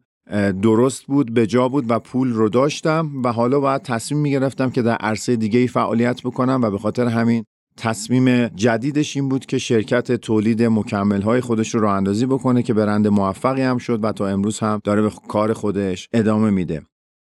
درست 0.62 1.06
بود 1.06 1.34
به 1.34 1.48
جا 1.48 1.70
بود 1.70 1.86
و 1.92 2.00
پول 2.00 2.34
رو 2.34 2.50
داشتم 2.50 3.12
و 3.24 3.32
حالا 3.32 3.60
باید 3.60 3.82
تصمیم 3.82 4.22
می‌گرفتم 4.22 4.70
که 4.70 4.82
در 4.82 4.96
عرصه 4.96 5.36
دیگه 5.36 5.60
ای 5.60 5.68
فعالیت 5.68 6.22
بکنم 6.22 6.60
و 6.64 6.70
به 6.70 6.78
خاطر 6.78 7.08
همین 7.08 7.44
تصمیم 7.80 8.48
جدیدش 8.48 9.16
این 9.16 9.30
بود 9.30 9.46
که 9.46 9.58
شرکت 9.58 10.12
تولید 10.12 10.64
مکمل 10.64 11.22
های 11.22 11.42
خودش 11.42 11.76
رو 11.76 11.82
راه 11.82 12.02
بکنه 12.02 12.64
که 12.64 12.74
برند 12.74 13.08
موفقی 13.08 13.62
هم 13.62 13.78
شد 13.78 14.04
و 14.04 14.12
تا 14.12 14.28
امروز 14.28 14.60
هم 14.60 14.82
داره 14.84 15.02
به 15.02 15.12
کار 15.28 15.54
خودش 15.54 16.10
ادامه 16.14 16.50
میده 16.50 16.82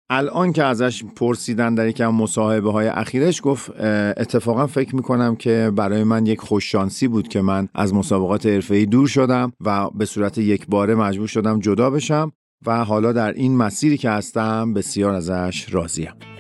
الان 0.10 0.54
که 0.54 0.64
ازش 0.64 1.04
پرسیدن 1.04 1.76
در 1.76 1.88
یکم 1.88 2.08
مصاحبه 2.08 2.72
های 2.72 2.88
اخیرش 2.88 3.42
گفت 3.44 3.72
اتفاقا 4.18 4.68
فکر 4.68 4.96
می‌کنم 4.96 5.36
که 5.36 5.72
برای 5.76 6.04
من 6.04 6.26
یک 6.26 6.40
خوششانسی 6.40 7.08
بود 7.08 7.28
که 7.28 7.42
من 7.42 7.68
از 7.76 7.94
مسابقات 7.94 8.46
حرفه‌ای 8.46 8.86
دور 8.86 9.08
شدم 9.08 9.54
و 9.66 9.90
به 9.90 10.06
صورت 10.06 10.38
یک 10.38 10.68
باره 10.68 10.96
مجبور 10.96 11.28
شدم 11.28 11.60
جدا 11.60 11.90
بشم 11.90 12.32
و 12.66 12.86
حالا 12.86 13.14
در 13.14 13.34
این 13.34 13.58
مسیری 13.58 13.98
که 13.98 14.10
هستم 14.10 14.74
بسیار 14.74 15.14
ازش 15.14 15.74
راضیم. 15.74 16.31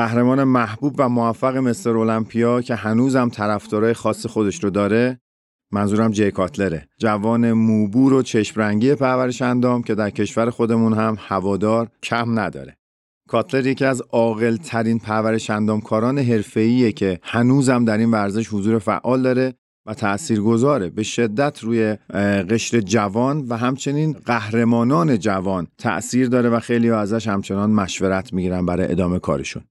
قهرمان 0.00 0.44
محبوب 0.44 0.94
و 0.98 1.08
موفق 1.08 1.56
مستر 1.56 1.96
المپیا 1.96 2.60
که 2.62 2.74
هنوزم 2.74 3.28
طرفدارای 3.28 3.94
خاص 3.94 4.26
خودش 4.26 4.64
رو 4.64 4.70
داره 4.70 5.20
منظورم 5.72 6.10
جی 6.10 6.30
کاتلره 6.30 6.88
جوان 6.98 7.52
موبور 7.52 8.12
و 8.12 8.22
چشم 8.22 8.60
رنگی 8.60 8.94
پرورش 8.94 9.42
اندام 9.42 9.82
که 9.82 9.94
در 9.94 10.10
کشور 10.10 10.50
خودمون 10.50 10.92
هم 10.92 11.16
هوادار 11.20 11.88
کم 12.02 12.38
نداره. 12.38 12.76
کاتلر 13.28 13.66
یکی 13.66 13.84
از 13.84 14.02
عاقل 14.12 14.56
ترین 14.56 14.98
پرورش 14.98 15.50
اندامکاران 15.50 16.18
حرفه‌ایه 16.18 16.92
که 16.92 17.20
هنوزم 17.22 17.84
در 17.84 17.98
این 17.98 18.10
ورزش 18.10 18.48
حضور 18.48 18.78
فعال 18.78 19.22
داره 19.22 19.54
و 19.86 19.94
تاثیرگذاره 19.94 20.90
به 20.90 21.02
شدت 21.02 21.58
روی 21.62 21.96
قشر 22.50 22.80
جوان 22.80 23.46
و 23.48 23.56
همچنین 23.56 24.12
قهرمانان 24.12 25.18
جوان 25.18 25.66
تاثیر 25.78 26.28
داره 26.28 26.48
و 26.48 26.60
خیلی 26.60 26.90
ازش 26.90 27.28
همچنان 27.28 27.70
مشورت 27.70 28.32
می‌گیرن 28.32 28.66
برای 28.66 28.90
ادامه 28.92 29.18
کارشون. 29.18 29.62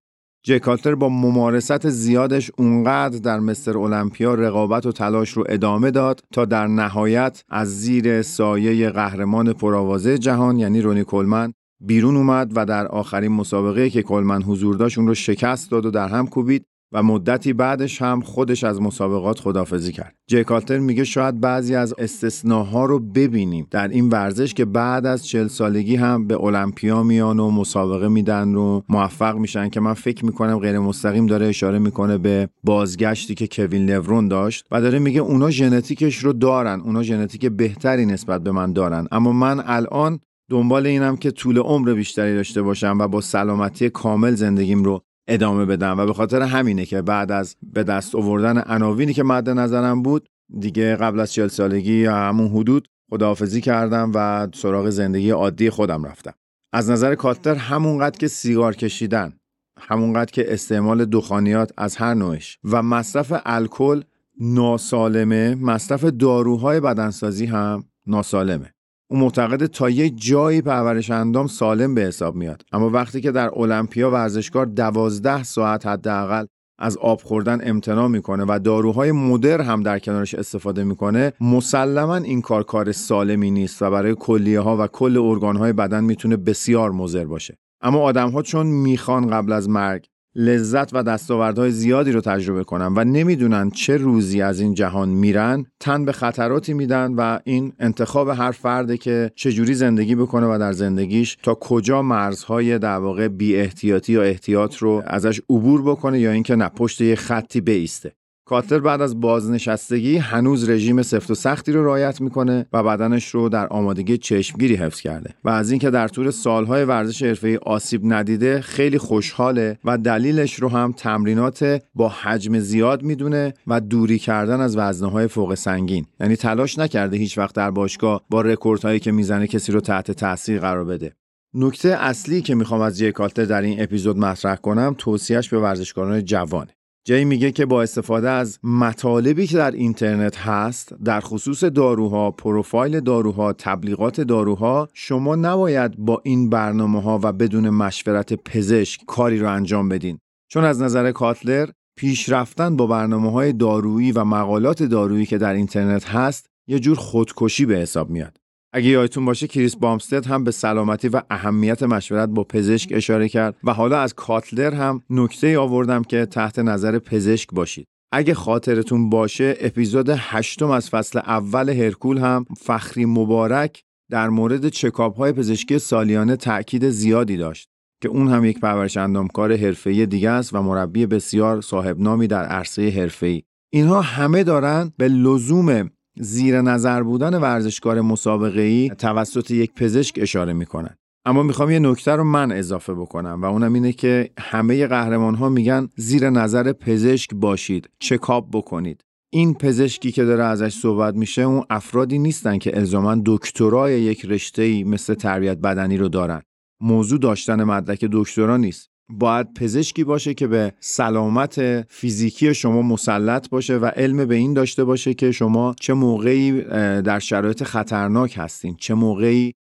جکالتر 0.50 0.96
با 0.96 1.10
ممارست 1.10 1.90
زیادش 1.90 2.52
اونقدر 2.58 3.20
در 3.20 3.40
مستر 3.40 3.78
المپیا 3.78 4.34
رقابت 4.34 4.86
و 4.86 4.92
تلاش 4.92 5.30
رو 5.30 5.44
ادامه 5.50 5.92
داد 5.92 6.24
تا 6.34 6.46
در 6.46 6.68
نهایت 6.68 7.44
از 7.50 7.82
زیر 7.82 8.22
سایه 8.22 8.90
قهرمان 8.90 9.54
پرآوازه 9.54 10.18
جهان 10.18 10.60
یعنی 10.60 10.82
رونی 10.82 11.04
کلمن 11.04 11.54
بیرون 11.82 12.16
اومد 12.16 12.52
و 12.56 12.66
در 12.66 12.88
آخرین 12.88 13.32
مسابقه 13.32 13.90
که 13.90 14.04
کلمن 14.04 14.42
حضور 14.44 14.76
داشت 14.76 14.98
اون 14.98 15.08
رو 15.08 15.14
شکست 15.14 15.72
داد 15.72 15.86
و 15.86 15.92
در 15.92 16.08
هم 16.08 16.28
کوبید. 16.28 16.66
و 16.92 17.04
مدتی 17.04 17.54
بعدش 17.54 18.02
هم 18.02 18.22
خودش 18.22 18.64
از 18.64 18.82
مسابقات 18.82 19.40
خدافزی 19.40 19.92
کرد. 19.92 20.16
جکالتر 20.28 20.80
میگه 20.80 21.04
شاید 21.04 21.42
بعضی 21.42 21.76
از 21.76 21.94
استثناها 21.98 22.86
رو 22.86 23.00
ببینیم. 23.00 23.68
در 23.72 23.88
این 23.88 24.10
ورزش 24.10 24.54
که 24.54 24.66
بعد 24.66 25.06
از 25.06 25.28
چل 25.28 25.48
سالگی 25.48 25.96
هم 25.96 26.28
به 26.28 26.44
المپیا 26.44 27.04
میان 27.04 27.40
و 27.40 27.52
مسابقه 27.52 28.08
میدن 28.08 28.54
رو 28.54 28.84
موفق 28.90 29.36
میشن 29.38 29.70
که 29.70 29.80
من 29.80 29.94
فکر 29.94 30.26
می‌کنم 30.26 30.60
غیر 30.60 30.80
مستقیم 30.80 31.26
داره 31.26 31.48
اشاره 31.48 31.80
می‌کنه 31.80 32.18
به 32.18 32.50
بازگشتی 32.64 33.36
که 33.36 33.48
کوین 33.52 33.90
لورون 33.90 34.28
داشت 34.28 34.66
و 34.72 34.82
داره 34.82 35.00
میگه 35.00 35.22
اونا 35.22 35.50
ژنتیکش 35.50 36.18
رو 36.18 36.34
دارن. 36.34 36.82
اونا 36.82 37.04
ژنتیک 37.04 37.46
بهتری 37.46 38.06
نسبت 38.06 38.44
به 38.44 38.52
من 38.52 38.74
دارن. 38.74 39.08
اما 39.12 39.32
من 39.32 39.64
الان 39.66 40.20
دنبال 40.50 40.86
اینم 40.88 41.18
که 41.18 41.32
طول 41.32 41.58
عمر 41.58 41.94
بیشتری 41.94 42.36
داشته 42.36 42.62
باشم 42.62 42.98
و 43.00 43.08
با 43.08 43.22
سلامتی 43.22 43.90
کامل 43.90 44.36
زندگیم 44.36 44.84
رو 44.84 45.02
ادامه 45.30 45.66
بدم 45.66 46.00
و 46.00 46.06
به 46.06 46.14
خاطر 46.14 46.42
همینه 46.42 46.86
که 46.86 47.02
بعد 47.02 47.32
از 47.32 47.56
به 47.74 47.84
دست 47.84 48.16
آوردن 48.16 48.58
عناوینی 48.58 49.14
که 49.14 49.24
مد 49.24 49.50
نظرم 49.50 50.02
بود 50.02 50.30
دیگه 50.60 50.96
قبل 50.96 51.20
از 51.20 51.34
چل 51.34 51.48
سالگی 51.48 51.94
یا 51.94 52.16
همون 52.16 52.48
حدود 52.48 52.88
خداحافظی 53.10 53.62
کردم 53.62 54.12
و 54.16 54.48
سراغ 54.54 54.90
زندگی 54.90 55.30
عادی 55.30 55.70
خودم 55.70 56.04
رفتم. 56.04 56.34
از 56.74 56.90
نظر 56.90 57.16
کاتر 57.16 57.56
همونقدر 57.56 58.18
که 58.18 58.28
سیگار 58.28 58.76
کشیدن 58.76 59.34
همونقدر 59.80 60.32
که 60.32 60.54
استعمال 60.54 61.06
دخانیات 61.06 61.72
از 61.78 61.96
هر 61.96 62.14
نوعش 62.14 62.58
و 62.64 62.84
مصرف 62.84 63.34
الکل 63.46 64.02
ناسالمه 64.40 65.56
مصرف 65.56 66.04
داروهای 66.04 66.80
بدنسازی 66.80 67.46
هم 67.46 67.84
ناسالمه. 68.08 68.74
او 69.12 69.18
معتقد 69.18 69.66
تا 69.66 69.90
یه 69.90 70.10
جایی 70.10 70.62
پرورش 70.62 71.12
اندام 71.12 71.48
سالم 71.48 71.96
به 71.96 72.02
حساب 72.02 72.36
میاد. 72.36 72.62
اما 72.72 72.90
وقتی 72.90 73.22
که 73.22 73.32
در 73.32 73.60
المپیا 73.60 74.12
ورزشکار 74.12 74.66
دوازده 74.66 75.44
ساعت 75.44 75.86
حداقل 75.86 76.46
از 76.80 76.98
آب 76.98 77.22
خوردن 77.22 77.70
امتناع 77.70 78.08
می‌کنه 78.08 78.46
و 78.48 78.60
داروهای 78.64 79.12
مدر 79.12 79.62
هم 79.62 79.84
در 79.84 80.00
کنارش 80.00 80.36
استفاده 80.36 80.84
می‌کنه 80.84 81.34
مسلما 81.42 82.16
این 82.16 82.42
کار 82.42 82.64
کار 82.64 82.92
سالمی 82.92 83.52
نیست 83.52 83.82
و 83.82 83.92
برای 83.92 84.16
کلیه 84.16 84.60
ها 84.60 84.78
و 84.84 84.88
کل 84.88 85.18
ارگان 85.18 85.56
های 85.56 85.74
بدن 85.74 86.04
می‌تونه 86.04 86.38
بسیار 86.38 86.92
مضر 86.92 87.26
باشه. 87.26 87.58
اما 87.82 88.00
آدم 88.00 88.30
ها 88.30 88.42
چون 88.42 88.66
می‌خوان 88.66 89.28
قبل 89.28 89.52
از 89.52 89.70
مرگ 89.70 90.06
لذت 90.36 90.94
و 90.94 91.04
دستاوردهای 91.04 91.72
زیادی 91.72 92.12
رو 92.12 92.22
تجربه 92.22 92.64
کنن 92.64 92.94
و 92.96 93.04
نمی‌دونن 93.04 93.70
چه 93.70 93.98
روزی 93.98 94.42
از 94.42 94.60
این 94.60 94.74
جهان 94.74 95.10
میرن 95.10 95.66
تن 95.80 96.06
به 96.06 96.12
خطراتی 96.12 96.74
میدن 96.74 97.14
و 97.14 97.40
این 97.44 97.74
انتخاب 97.80 98.30
هر 98.30 98.52
فرده 98.52 98.98
که 98.98 99.32
چجوری 99.36 99.74
زندگی 99.74 100.16
بکنه 100.16 100.48
و 100.48 100.58
در 100.60 100.72
زندگیش 100.72 101.38
تا 101.44 101.54
کجا 101.54 102.02
مرزهای 102.02 102.80
در 102.80 102.98
واقع 102.98 103.28
بی 103.28 103.56
احتیاطی 103.56 104.14
یا 104.14 104.24
احتیاط 104.24 104.76
رو 104.76 105.04
ازش 105.06 105.42
عبور 105.50 105.82
بکنه 105.82 106.20
یا 106.20 106.32
اینکه 106.32 106.56
نه 106.56 106.70
پشت 106.70 107.02
یه 107.02 107.16
خطی 107.16 107.62
بیسته. 107.62 108.12
کاتلر 108.50 108.80
بعد 108.80 109.02
از 109.02 109.22
بازنشستگی 109.22 110.18
هنوز 110.18 110.70
رژیم 110.70 111.02
سفت 111.02 111.32
و 111.32 111.36
سختی 111.36 111.72
رو 111.72 111.86
رعایت 111.86 112.22
می‌کنه 112.22 112.66
و 112.74 112.84
بدنش 112.84 113.30
رو 113.30 113.50
در 113.50 113.68
آمادگی 113.68 114.18
چشمگیری 114.18 114.76
حفظ 114.76 115.02
کرده. 115.02 115.34
و 115.44 115.50
از 115.50 115.72
اینکه 115.72 115.90
در 115.90 116.08
طول 116.08 116.32
سالهای 116.32 116.84
ورزش 116.84 117.24
حرفه‌ای 117.24 117.58
آسیب 117.58 118.02
ندیده 118.04 118.62
خیلی 118.62 118.98
خوشحاله 118.98 119.78
و 119.86 119.98
دلیلش 119.98 120.56
رو 120.56 120.70
هم 120.70 120.94
تمرینات 120.98 121.82
با 121.96 122.10
حجم 122.10 122.60
زیاد 122.60 123.04
می‌دونه 123.04 123.54
و 123.68 123.82
دوری 123.82 124.20
کردن 124.20 124.62
از 124.62 124.78
وزنه 124.78 125.28
فوق 125.28 125.56
سنگین. 125.56 126.06
یعنی 126.20 126.36
تلاش 126.36 126.80
نکرده 126.80 127.18
هیچ 127.18 127.38
وقت 127.38 127.56
در 127.56 127.72
باشگاه 127.72 128.22
با 128.30 128.42
رکوردهایی 128.42 129.00
که 129.00 129.12
می‌زنه 129.12 129.48
کسی 129.48 129.72
رو 129.72 129.82
تحت 129.82 130.12
تاثیر 130.12 130.60
قرار 130.60 130.86
بده. 130.86 131.12
نکته 131.54 131.90
اصلی 131.90 132.42
که 132.42 132.56
می‌خوام 132.56 132.82
از 132.82 132.98
جی 132.98 133.12
کالتر 133.12 133.46
در 133.46 133.62
این 133.62 133.82
اپیزود 133.82 134.18
مطرح 134.18 134.56
کنم 134.56 134.96
توصیهش 134.98 135.50
به 135.50 135.60
ورزشکاران 135.60 136.26
جوانه. 136.26 136.72
جی 137.10 137.26
میگه 137.26 137.52
که 137.52 137.66
با 137.66 137.82
استفاده 137.82 138.30
از 138.30 138.60
مطالبی 138.64 139.48
که 139.48 139.58
در 139.58 139.72
اینترنت 139.72 140.38
هست 140.38 140.94
در 141.04 141.20
خصوص 141.20 141.64
داروها، 141.64 142.32
پروفایل 142.32 143.00
داروها، 143.00 143.54
تبلیغات 143.54 144.22
داروها 144.22 144.88
شما 144.94 145.36
نباید 145.36 145.98
با 145.98 146.22
این 146.24 146.50
برنامه 146.50 147.02
ها 147.02 147.20
و 147.24 147.34
بدون 147.34 147.70
مشورت 147.70 148.34
پزشک 148.34 149.02
کاری 149.08 149.40
رو 149.40 149.52
انجام 149.52 149.90
بدین. 149.90 150.20
چون 150.52 150.64
از 150.64 150.82
نظر 150.82 151.12
کاتلر 151.12 151.70
پیشرفتن 151.98 152.76
با 152.76 152.88
برنامه 152.88 153.32
های 153.32 153.54
دارویی 153.54 154.12
و 154.12 154.24
مقالات 154.24 154.84
دارویی 154.84 155.26
که 155.26 155.38
در 155.38 155.54
اینترنت 155.54 156.08
هست 156.08 156.50
یه 156.68 156.80
جور 156.80 156.98
خودکشی 156.98 157.66
به 157.66 157.78
حساب 157.78 158.10
میاد. 158.10 158.39
اگه 158.74 158.88
یادتون 158.88 159.26
باشه 159.26 159.48
کریس 159.48 159.76
بامستد 159.76 160.26
هم 160.26 160.44
به 160.44 160.52
سلامتی 160.52 161.08
و 161.08 161.22
اهمیت 161.30 161.84
مشورت 161.84 162.30
با 162.30 162.44
پزشک 162.44 162.90
اشاره 162.92 163.30
کرد 163.30 163.56
و 163.64 163.74
حالا 163.74 164.00
از 164.00 164.14
کاتلر 164.14 164.74
هم 164.74 165.02
نکته 165.10 165.60
آوردم 165.60 166.04
که 166.04 166.26
تحت 166.26 166.60
نظر 166.60 167.00
پزشک 167.00 167.50
باشید. 167.50 167.88
اگه 168.12 168.34
خاطرتون 168.34 169.10
باشه 169.10 169.58
اپیزود 169.60 170.10
هشتم 170.10 170.70
از 170.70 170.90
فصل 170.90 171.20
اول 171.20 171.70
هرکول 171.70 172.18
هم 172.18 172.46
فخری 172.58 173.06
مبارک 173.06 173.84
در 174.12 174.30
مورد 174.30 174.70
چکاپ 174.70 175.18
های 175.18 175.32
پزشکی 175.32 175.80
سالیانه 175.80 176.36
تاکید 176.36 176.90
زیادی 176.90 177.38
داشت 177.38 177.70
که 178.02 178.10
اون 178.10 178.28
هم 178.28 178.46
یک 178.46 178.60
پرورش 178.60 178.98
اندامکار 178.98 179.56
حرفه‌ای 179.56 180.06
دیگه 180.06 180.30
است 180.30 180.54
و 180.54 180.62
مربی 180.62 181.06
بسیار 181.06 181.62
صاحب 181.62 182.00
نامی 182.00 182.28
در 182.28 182.46
عرصه 182.46 182.90
حرفه‌ای 182.90 183.44
اینها 183.74 184.02
همه 184.02 184.44
دارن 184.44 184.92
به 184.98 185.08
لزوم 185.08 185.90
زیر 186.18 186.62
نظر 186.62 187.04
بودن 187.04 187.36
ورزشکار 187.36 188.02
مسابقه 188.02 188.62
ای 188.62 188.90
توسط 188.98 189.52
یک 189.52 189.74
پزشک 189.74 190.20
اشاره 190.22 190.54
می‌کنن 190.54 190.96
اما 191.26 191.44
می‌خوام 191.44 191.72
یه 191.72 191.80
نکته 191.80 192.12
رو 192.12 192.24
من 192.24 192.52
اضافه 192.52 192.94
بکنم 192.94 193.42
و 193.42 193.46
اونم 193.46 193.74
اینه 193.74 193.94
که 193.94 194.30
همه 194.40 194.88
قهرمان 194.88 195.36
ها 195.36 195.50
میگن 195.50 195.90
زیر 195.96 196.30
نظر 196.30 196.74
پزشک 196.74 197.30
باشید 197.34 197.90
چکاپ 198.00 198.50
بکنید. 198.54 199.02
این 199.34 199.54
پزشکی 199.54 200.12
که 200.12 200.24
داره 200.24 200.44
ازش 200.44 200.74
صحبت 200.74 201.16
میشه 201.16 201.42
اون 201.42 201.64
افرادی 201.70 202.20
نیستن 202.20 202.58
که 202.58 202.78
الزاما 202.78 203.22
دکترای 203.26 204.02
یک 204.02 204.26
رشته 204.26 204.84
مثل 204.84 205.14
تربیت 205.14 205.58
بدنی 205.58 205.98
رو 205.98 206.10
دارن. 206.10 206.42
موضوع 206.82 207.20
داشتن 207.20 207.64
مدرک 207.64 208.06
دکترا 208.12 208.58
نیست. 208.58 208.90
باید 209.10 209.54
پزشکی 209.54 210.04
باشه 210.04 210.34
که 210.34 210.48
به 210.48 210.74
سلامت 210.80 211.82
فیزیکی 211.92 212.54
شما 212.54 212.82
مسلط 212.82 213.50
باشه 213.50 213.78
و 213.78 213.86
علم 213.86 214.26
به 214.26 214.36
این 214.36 214.54
داشته 214.54 214.84
باشه 214.84 215.14
که 215.14 215.32
شما 215.32 215.76
چه 215.80 215.94
موقعی 215.94 216.62
در 217.02 217.20
شرایط 217.20 217.64
خطرناک 217.64 218.34
هستین 218.38 218.76
چه 218.76 218.94
موقعی 218.94 219.54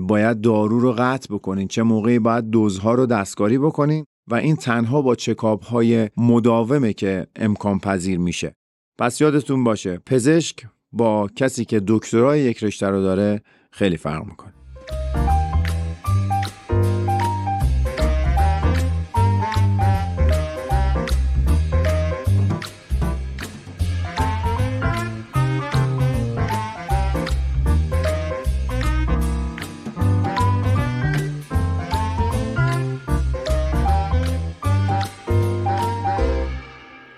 باید 0.00 0.40
دارو 0.40 0.80
رو 0.80 0.92
قطع 0.98 1.34
بکنین 1.34 1.68
چه 1.68 1.82
موقعی 1.82 2.18
باید 2.18 2.50
دوزها 2.50 2.94
رو 2.94 3.06
دستکاری 3.06 3.58
بکنین 3.58 4.04
و 4.30 4.34
این 4.34 4.56
تنها 4.56 5.02
با 5.02 5.14
چکاب 5.14 5.62
های 5.62 6.08
مداومه 6.16 6.92
که 6.92 7.26
امکان 7.36 7.78
پذیر 7.78 8.18
میشه. 8.18 8.54
پس 8.98 9.20
یادتون 9.20 9.64
باشه 9.64 9.98
پزشک 10.06 10.66
با 10.92 11.28
کسی 11.36 11.64
که 11.64 11.82
دکترای 11.86 12.40
یک 12.40 12.64
رشته 12.64 12.86
رو 12.88 13.02
داره 13.02 13.42
خیلی 13.72 13.96
فرق 13.96 14.24
می‌کنه. 14.24 14.52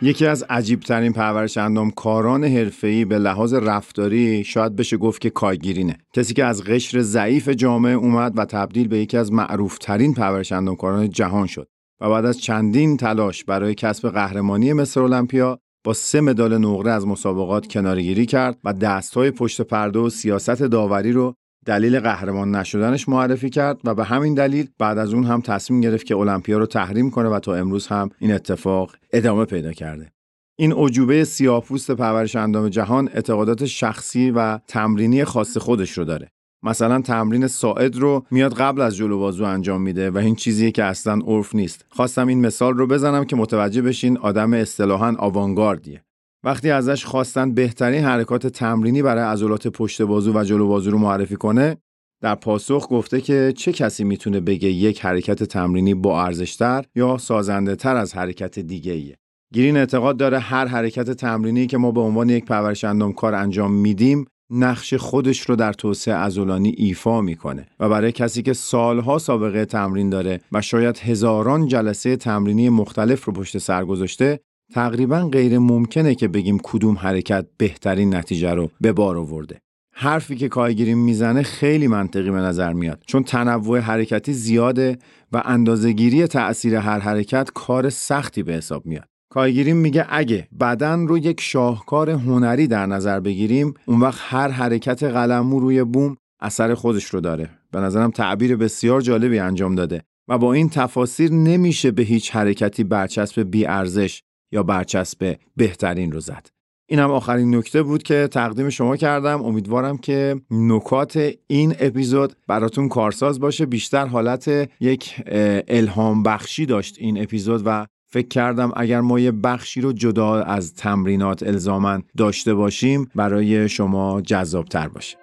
یکی 0.02 0.26
از 0.26 0.42
عجیبترین 0.42 1.12
پرورش 1.12 1.58
کاران 1.96 2.44
حرفه‌ای 2.44 3.04
به 3.04 3.18
لحاظ 3.18 3.54
رفتاری 3.54 4.44
شاید 4.44 4.76
بشه 4.76 4.96
گفت 4.96 5.20
که 5.20 5.30
کایگیرینه 5.30 5.98
کسی 6.12 6.34
که 6.34 6.44
از 6.44 6.64
قشر 6.64 7.00
ضعیف 7.00 7.48
جامعه 7.48 7.92
اومد 7.92 8.38
و 8.38 8.44
تبدیل 8.44 8.88
به 8.88 8.98
یکی 8.98 9.16
از 9.16 9.32
معروفترین 9.32 10.14
پرورش 10.14 10.52
کاران 10.78 11.10
جهان 11.10 11.46
شد 11.46 11.68
و 12.00 12.10
بعد 12.10 12.24
از 12.24 12.40
چندین 12.40 12.96
تلاش 12.96 13.44
برای 13.44 13.74
کسب 13.74 14.08
قهرمانی 14.10 14.72
مصر 14.72 15.00
المپیا 15.00 15.58
با 15.84 15.92
سه 15.92 16.20
مدال 16.20 16.58
نقره 16.58 16.92
از 16.92 17.06
مسابقات 17.06 17.66
کنارگیری 17.66 18.26
کرد 18.26 18.58
و 18.64 18.72
دستهای 18.72 19.30
پشت 19.30 19.60
پرده 19.60 19.98
و 19.98 20.10
سیاست 20.10 20.62
داوری 20.62 21.12
رو 21.12 21.34
دلیل 21.70 22.00
قهرمان 22.00 22.54
نشدنش 22.54 23.08
معرفی 23.08 23.50
کرد 23.50 23.80
و 23.84 23.94
به 23.94 24.04
همین 24.04 24.34
دلیل 24.34 24.68
بعد 24.78 24.98
از 24.98 25.14
اون 25.14 25.24
هم 25.24 25.40
تصمیم 25.40 25.80
گرفت 25.80 26.06
که 26.06 26.16
المپیا 26.16 26.58
رو 26.58 26.66
تحریم 26.66 27.10
کنه 27.10 27.28
و 27.28 27.38
تا 27.38 27.54
امروز 27.54 27.86
هم 27.86 28.10
این 28.18 28.32
اتفاق 28.32 28.96
ادامه 29.12 29.44
پیدا 29.44 29.72
کرده. 29.72 30.12
این 30.58 30.72
عجوبه 30.72 31.24
سیاه‌پوست 31.24 31.90
پرورش 31.90 32.36
اندام 32.36 32.68
جهان 32.68 33.08
اعتقادات 33.14 33.64
شخصی 33.64 34.30
و 34.30 34.58
تمرینی 34.58 35.24
خاص 35.24 35.56
خودش 35.56 35.98
رو 35.98 36.04
داره. 36.04 36.28
مثلا 36.62 37.00
تمرین 37.00 37.46
ساعد 37.46 37.96
رو 37.96 38.26
میاد 38.30 38.54
قبل 38.54 38.80
از 38.80 38.96
جلو 38.96 39.18
بازو 39.18 39.44
انجام 39.44 39.82
میده 39.82 40.10
و 40.10 40.18
این 40.18 40.34
چیزیه 40.34 40.70
که 40.70 40.84
اصلا 40.84 41.20
عرف 41.26 41.54
نیست. 41.54 41.84
خواستم 41.90 42.26
این 42.26 42.40
مثال 42.46 42.74
رو 42.74 42.86
بزنم 42.86 43.24
که 43.24 43.36
متوجه 43.36 43.82
بشین 43.82 44.18
آدم 44.18 44.52
اصطلاحا 44.52 45.14
آوانگاردیه. 45.18 46.04
وقتی 46.44 46.70
ازش 46.70 47.04
خواستن 47.04 47.54
بهترین 47.54 48.04
حرکات 48.04 48.46
تمرینی 48.46 49.02
برای 49.02 49.24
عضلات 49.24 49.68
پشت 49.68 50.02
بازو 50.02 50.32
و 50.32 50.44
جلو 50.44 50.68
بازو 50.68 50.90
رو 50.90 50.98
معرفی 50.98 51.36
کنه 51.36 51.76
در 52.22 52.34
پاسخ 52.34 52.88
گفته 52.90 53.20
که 53.20 53.52
چه 53.56 53.72
کسی 53.72 54.04
می‌تونه 54.04 54.40
بگه 54.40 54.68
یک 54.68 55.00
حرکت 55.04 55.44
تمرینی 55.44 55.94
با 55.94 56.24
ارزشتر 56.24 56.84
یا 56.94 57.18
سازنده 57.18 57.76
تر 57.76 57.96
از 57.96 58.14
حرکت 58.14 58.58
دیگه 58.58 58.92
ایه. 58.92 59.16
گیرین 59.52 59.76
اعتقاد 59.76 60.16
داره 60.16 60.38
هر 60.38 60.66
حرکت 60.66 61.10
تمرینی 61.10 61.66
که 61.66 61.78
ما 61.78 61.92
به 61.92 62.00
عنوان 62.00 62.28
یک 62.28 62.44
پرورش 62.44 62.84
کار 63.16 63.34
انجام 63.34 63.72
میدیم 63.72 64.24
نقش 64.50 64.94
خودش 64.94 65.40
رو 65.40 65.56
در 65.56 65.72
توسعه 65.72 66.14
عضلانی 66.14 66.74
ایفا 66.76 67.20
می‌کنه 67.20 67.66
و 67.80 67.88
برای 67.88 68.12
کسی 68.12 68.42
که 68.42 68.52
سالها 68.52 69.18
سابقه 69.18 69.64
تمرین 69.64 70.10
داره 70.10 70.40
و 70.52 70.62
شاید 70.62 70.98
هزاران 70.98 71.66
جلسه 71.66 72.16
تمرینی 72.16 72.68
مختلف 72.68 73.24
رو 73.24 73.32
پشت 73.32 73.58
سر 73.58 73.84
گذاشته 73.84 74.40
تقریبا 74.74 75.28
غیر 75.32 75.58
ممکنه 75.58 76.14
که 76.14 76.28
بگیم 76.28 76.58
کدوم 76.62 76.98
حرکت 76.98 77.46
بهترین 77.56 78.14
نتیجه 78.14 78.54
رو 78.54 78.70
به 78.80 78.92
بار 78.92 79.18
آورده. 79.18 79.60
حرفی 79.94 80.36
که 80.36 80.48
کایگیری 80.48 80.94
می‌زنه 80.94 81.42
خیلی 81.42 81.88
منطقی 81.88 82.30
به 82.30 82.36
نظر 82.36 82.72
میاد 82.72 83.02
چون 83.06 83.22
تنوع 83.22 83.78
حرکتی 83.78 84.32
زیاده 84.32 84.98
و 85.32 85.42
اندازهگیری 85.44 86.26
تأثیر 86.26 86.76
هر 86.76 86.98
حرکت 86.98 87.50
کار 87.54 87.90
سختی 87.90 88.42
به 88.42 88.52
حساب 88.52 88.86
میاد. 88.86 89.04
کایگیری 89.32 89.72
میگه 89.72 90.06
اگه 90.08 90.48
بدن 90.60 91.06
رو 91.06 91.18
یک 91.18 91.40
شاهکار 91.40 92.10
هنری 92.10 92.66
در 92.66 92.86
نظر 92.86 93.20
بگیریم 93.20 93.74
اون 93.86 94.00
وقت 94.00 94.20
هر 94.22 94.48
حرکت 94.48 95.02
قلمو 95.02 95.60
روی 95.60 95.84
بوم 95.84 96.16
اثر 96.40 96.74
خودش 96.74 97.04
رو 97.04 97.20
داره. 97.20 97.50
به 97.72 97.80
نظرم 97.80 98.10
تعبیر 98.10 98.56
بسیار 98.56 99.00
جالبی 99.00 99.38
انجام 99.38 99.74
داده 99.74 100.02
و 100.28 100.38
با 100.38 100.52
این 100.52 100.68
تفاسیر 100.68 101.32
نمیشه 101.32 101.90
به 101.90 102.02
هیچ 102.02 102.30
حرکتی 102.30 102.84
برچسب 102.84 103.50
بی 103.50 103.66
ارزش 103.66 104.22
یا 104.52 104.62
برچسب 104.62 105.36
بهترین 105.56 106.12
رو 106.12 106.20
زد. 106.20 106.46
اینم 106.88 107.10
آخرین 107.10 107.54
نکته 107.54 107.82
بود 107.82 108.02
که 108.02 108.28
تقدیم 108.32 108.68
شما 108.68 108.96
کردم. 108.96 109.42
امیدوارم 109.42 109.98
که 109.98 110.40
نکات 110.50 111.30
این 111.46 111.74
اپیزود 111.80 112.36
براتون 112.46 112.88
کارساز 112.88 113.40
باشه. 113.40 113.66
بیشتر 113.66 114.06
حالت 114.06 114.70
یک 114.80 115.22
الهام 115.68 116.22
بخشی 116.22 116.66
داشت 116.66 116.96
این 116.98 117.22
اپیزود 117.22 117.62
و 117.64 117.86
فکر 118.12 118.28
کردم 118.28 118.72
اگر 118.76 119.00
ما 119.00 119.20
یه 119.20 119.32
بخشی 119.32 119.80
رو 119.80 119.92
جدا 119.92 120.42
از 120.42 120.74
تمرینات 120.74 121.42
الزاما 121.42 122.02
داشته 122.16 122.54
باشیم 122.54 123.10
برای 123.14 123.68
شما 123.68 124.20
جذابتر 124.20 124.88
باشه. 124.88 125.16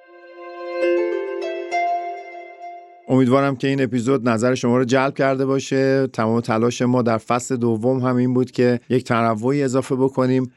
امیدوارم 3.09 3.55
که 3.55 3.67
این 3.67 3.81
اپیزود 3.83 4.29
نظر 4.29 4.55
شما 4.55 4.77
رو 4.77 4.85
جلب 4.85 5.13
کرده 5.13 5.45
باشه. 5.45 6.07
تمام 6.07 6.41
تلاش 6.41 6.81
ما 6.81 7.01
در 7.01 7.17
فصل 7.17 7.55
دوم 7.55 7.99
هم 7.99 8.15
این 8.15 8.33
بود 8.33 8.51
که 8.51 8.79
یک 8.89 9.03
تنوعی 9.03 9.63
اضافه 9.63 9.95
بکنیم. 9.95 10.51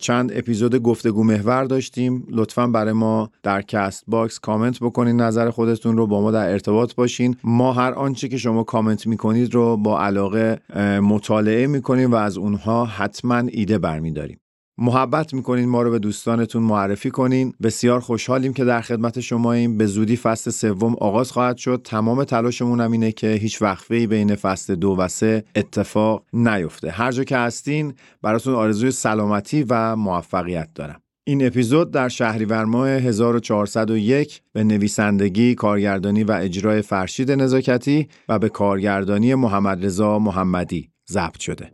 چند 0.00 0.32
اپیزود 0.34 0.76
گفتگو 0.76 1.24
محور 1.24 1.64
داشتیم. 1.64 2.26
لطفا 2.30 2.66
برای 2.66 2.92
ما 2.92 3.30
در 3.42 3.62
Castbox 3.62 4.38
کامنت 4.38 4.80
بکنین 4.80 5.20
نظر 5.20 5.50
خودتون 5.50 5.96
رو 5.96 6.06
با 6.06 6.20
ما 6.20 6.30
در 6.30 6.50
ارتباط 6.50 6.94
باشین. 6.94 7.36
ما 7.44 7.72
هر 7.72 7.92
آنچه 7.92 8.28
که 8.28 8.36
شما 8.36 8.62
کامنت 8.62 9.06
می‌کنید 9.06 9.54
رو 9.54 9.76
با 9.76 10.00
علاقه 10.00 10.58
مطالعه 11.00 11.66
می‌کنیم 11.66 12.12
و 12.12 12.14
از 12.14 12.38
اونها 12.38 12.84
حتما 12.84 13.42
ایده 13.48 13.78
برمیداریم. 13.78 14.38
محبت 14.78 15.34
می‌کنین 15.34 15.68
ما 15.68 15.82
رو 15.82 15.90
به 15.90 15.98
دوستانتون 15.98 16.62
معرفی 16.62 17.10
کنین. 17.10 17.54
بسیار 17.62 18.00
خوشحالیم 18.00 18.52
که 18.52 18.64
در 18.64 18.80
خدمت 18.80 19.20
شما 19.20 19.52
این 19.52 19.78
به 19.78 19.86
زودی 19.86 20.16
فصل 20.16 20.50
سوم 20.50 20.94
آغاز 20.94 21.32
خواهد 21.32 21.56
شد. 21.56 21.80
تمام 21.84 22.24
تلاشمون 22.24 22.80
هم 22.80 22.92
اینه 22.92 23.12
که 23.12 23.32
هیچ 23.32 23.62
وقفه 23.62 24.06
بین 24.06 24.34
فصل 24.34 24.74
دو 24.74 24.96
و 24.98 25.08
سه 25.08 25.44
اتفاق 25.54 26.24
نیفته. 26.32 26.90
هر 26.90 27.12
جا 27.12 27.24
که 27.24 27.36
هستین 27.36 27.94
براتون 28.22 28.54
آرزوی 28.54 28.90
سلامتی 28.90 29.66
و 29.68 29.96
موفقیت 29.96 30.68
دارم. 30.74 31.00
این 31.26 31.46
اپیزود 31.46 31.90
در 31.90 32.08
شهریور 32.08 32.64
ماه 32.64 32.88
1401 32.88 34.42
به 34.52 34.64
نویسندگی، 34.64 35.54
کارگردانی 35.54 36.24
و 36.24 36.32
اجرای 36.32 36.82
فرشید 36.82 37.32
نزاکتی 37.32 38.08
و 38.28 38.38
به 38.38 38.48
کارگردانی 38.48 39.34
محمد 39.34 39.84
رضا 39.84 40.18
محمدی 40.18 40.90
ضبط 41.10 41.40
شده. 41.40 41.70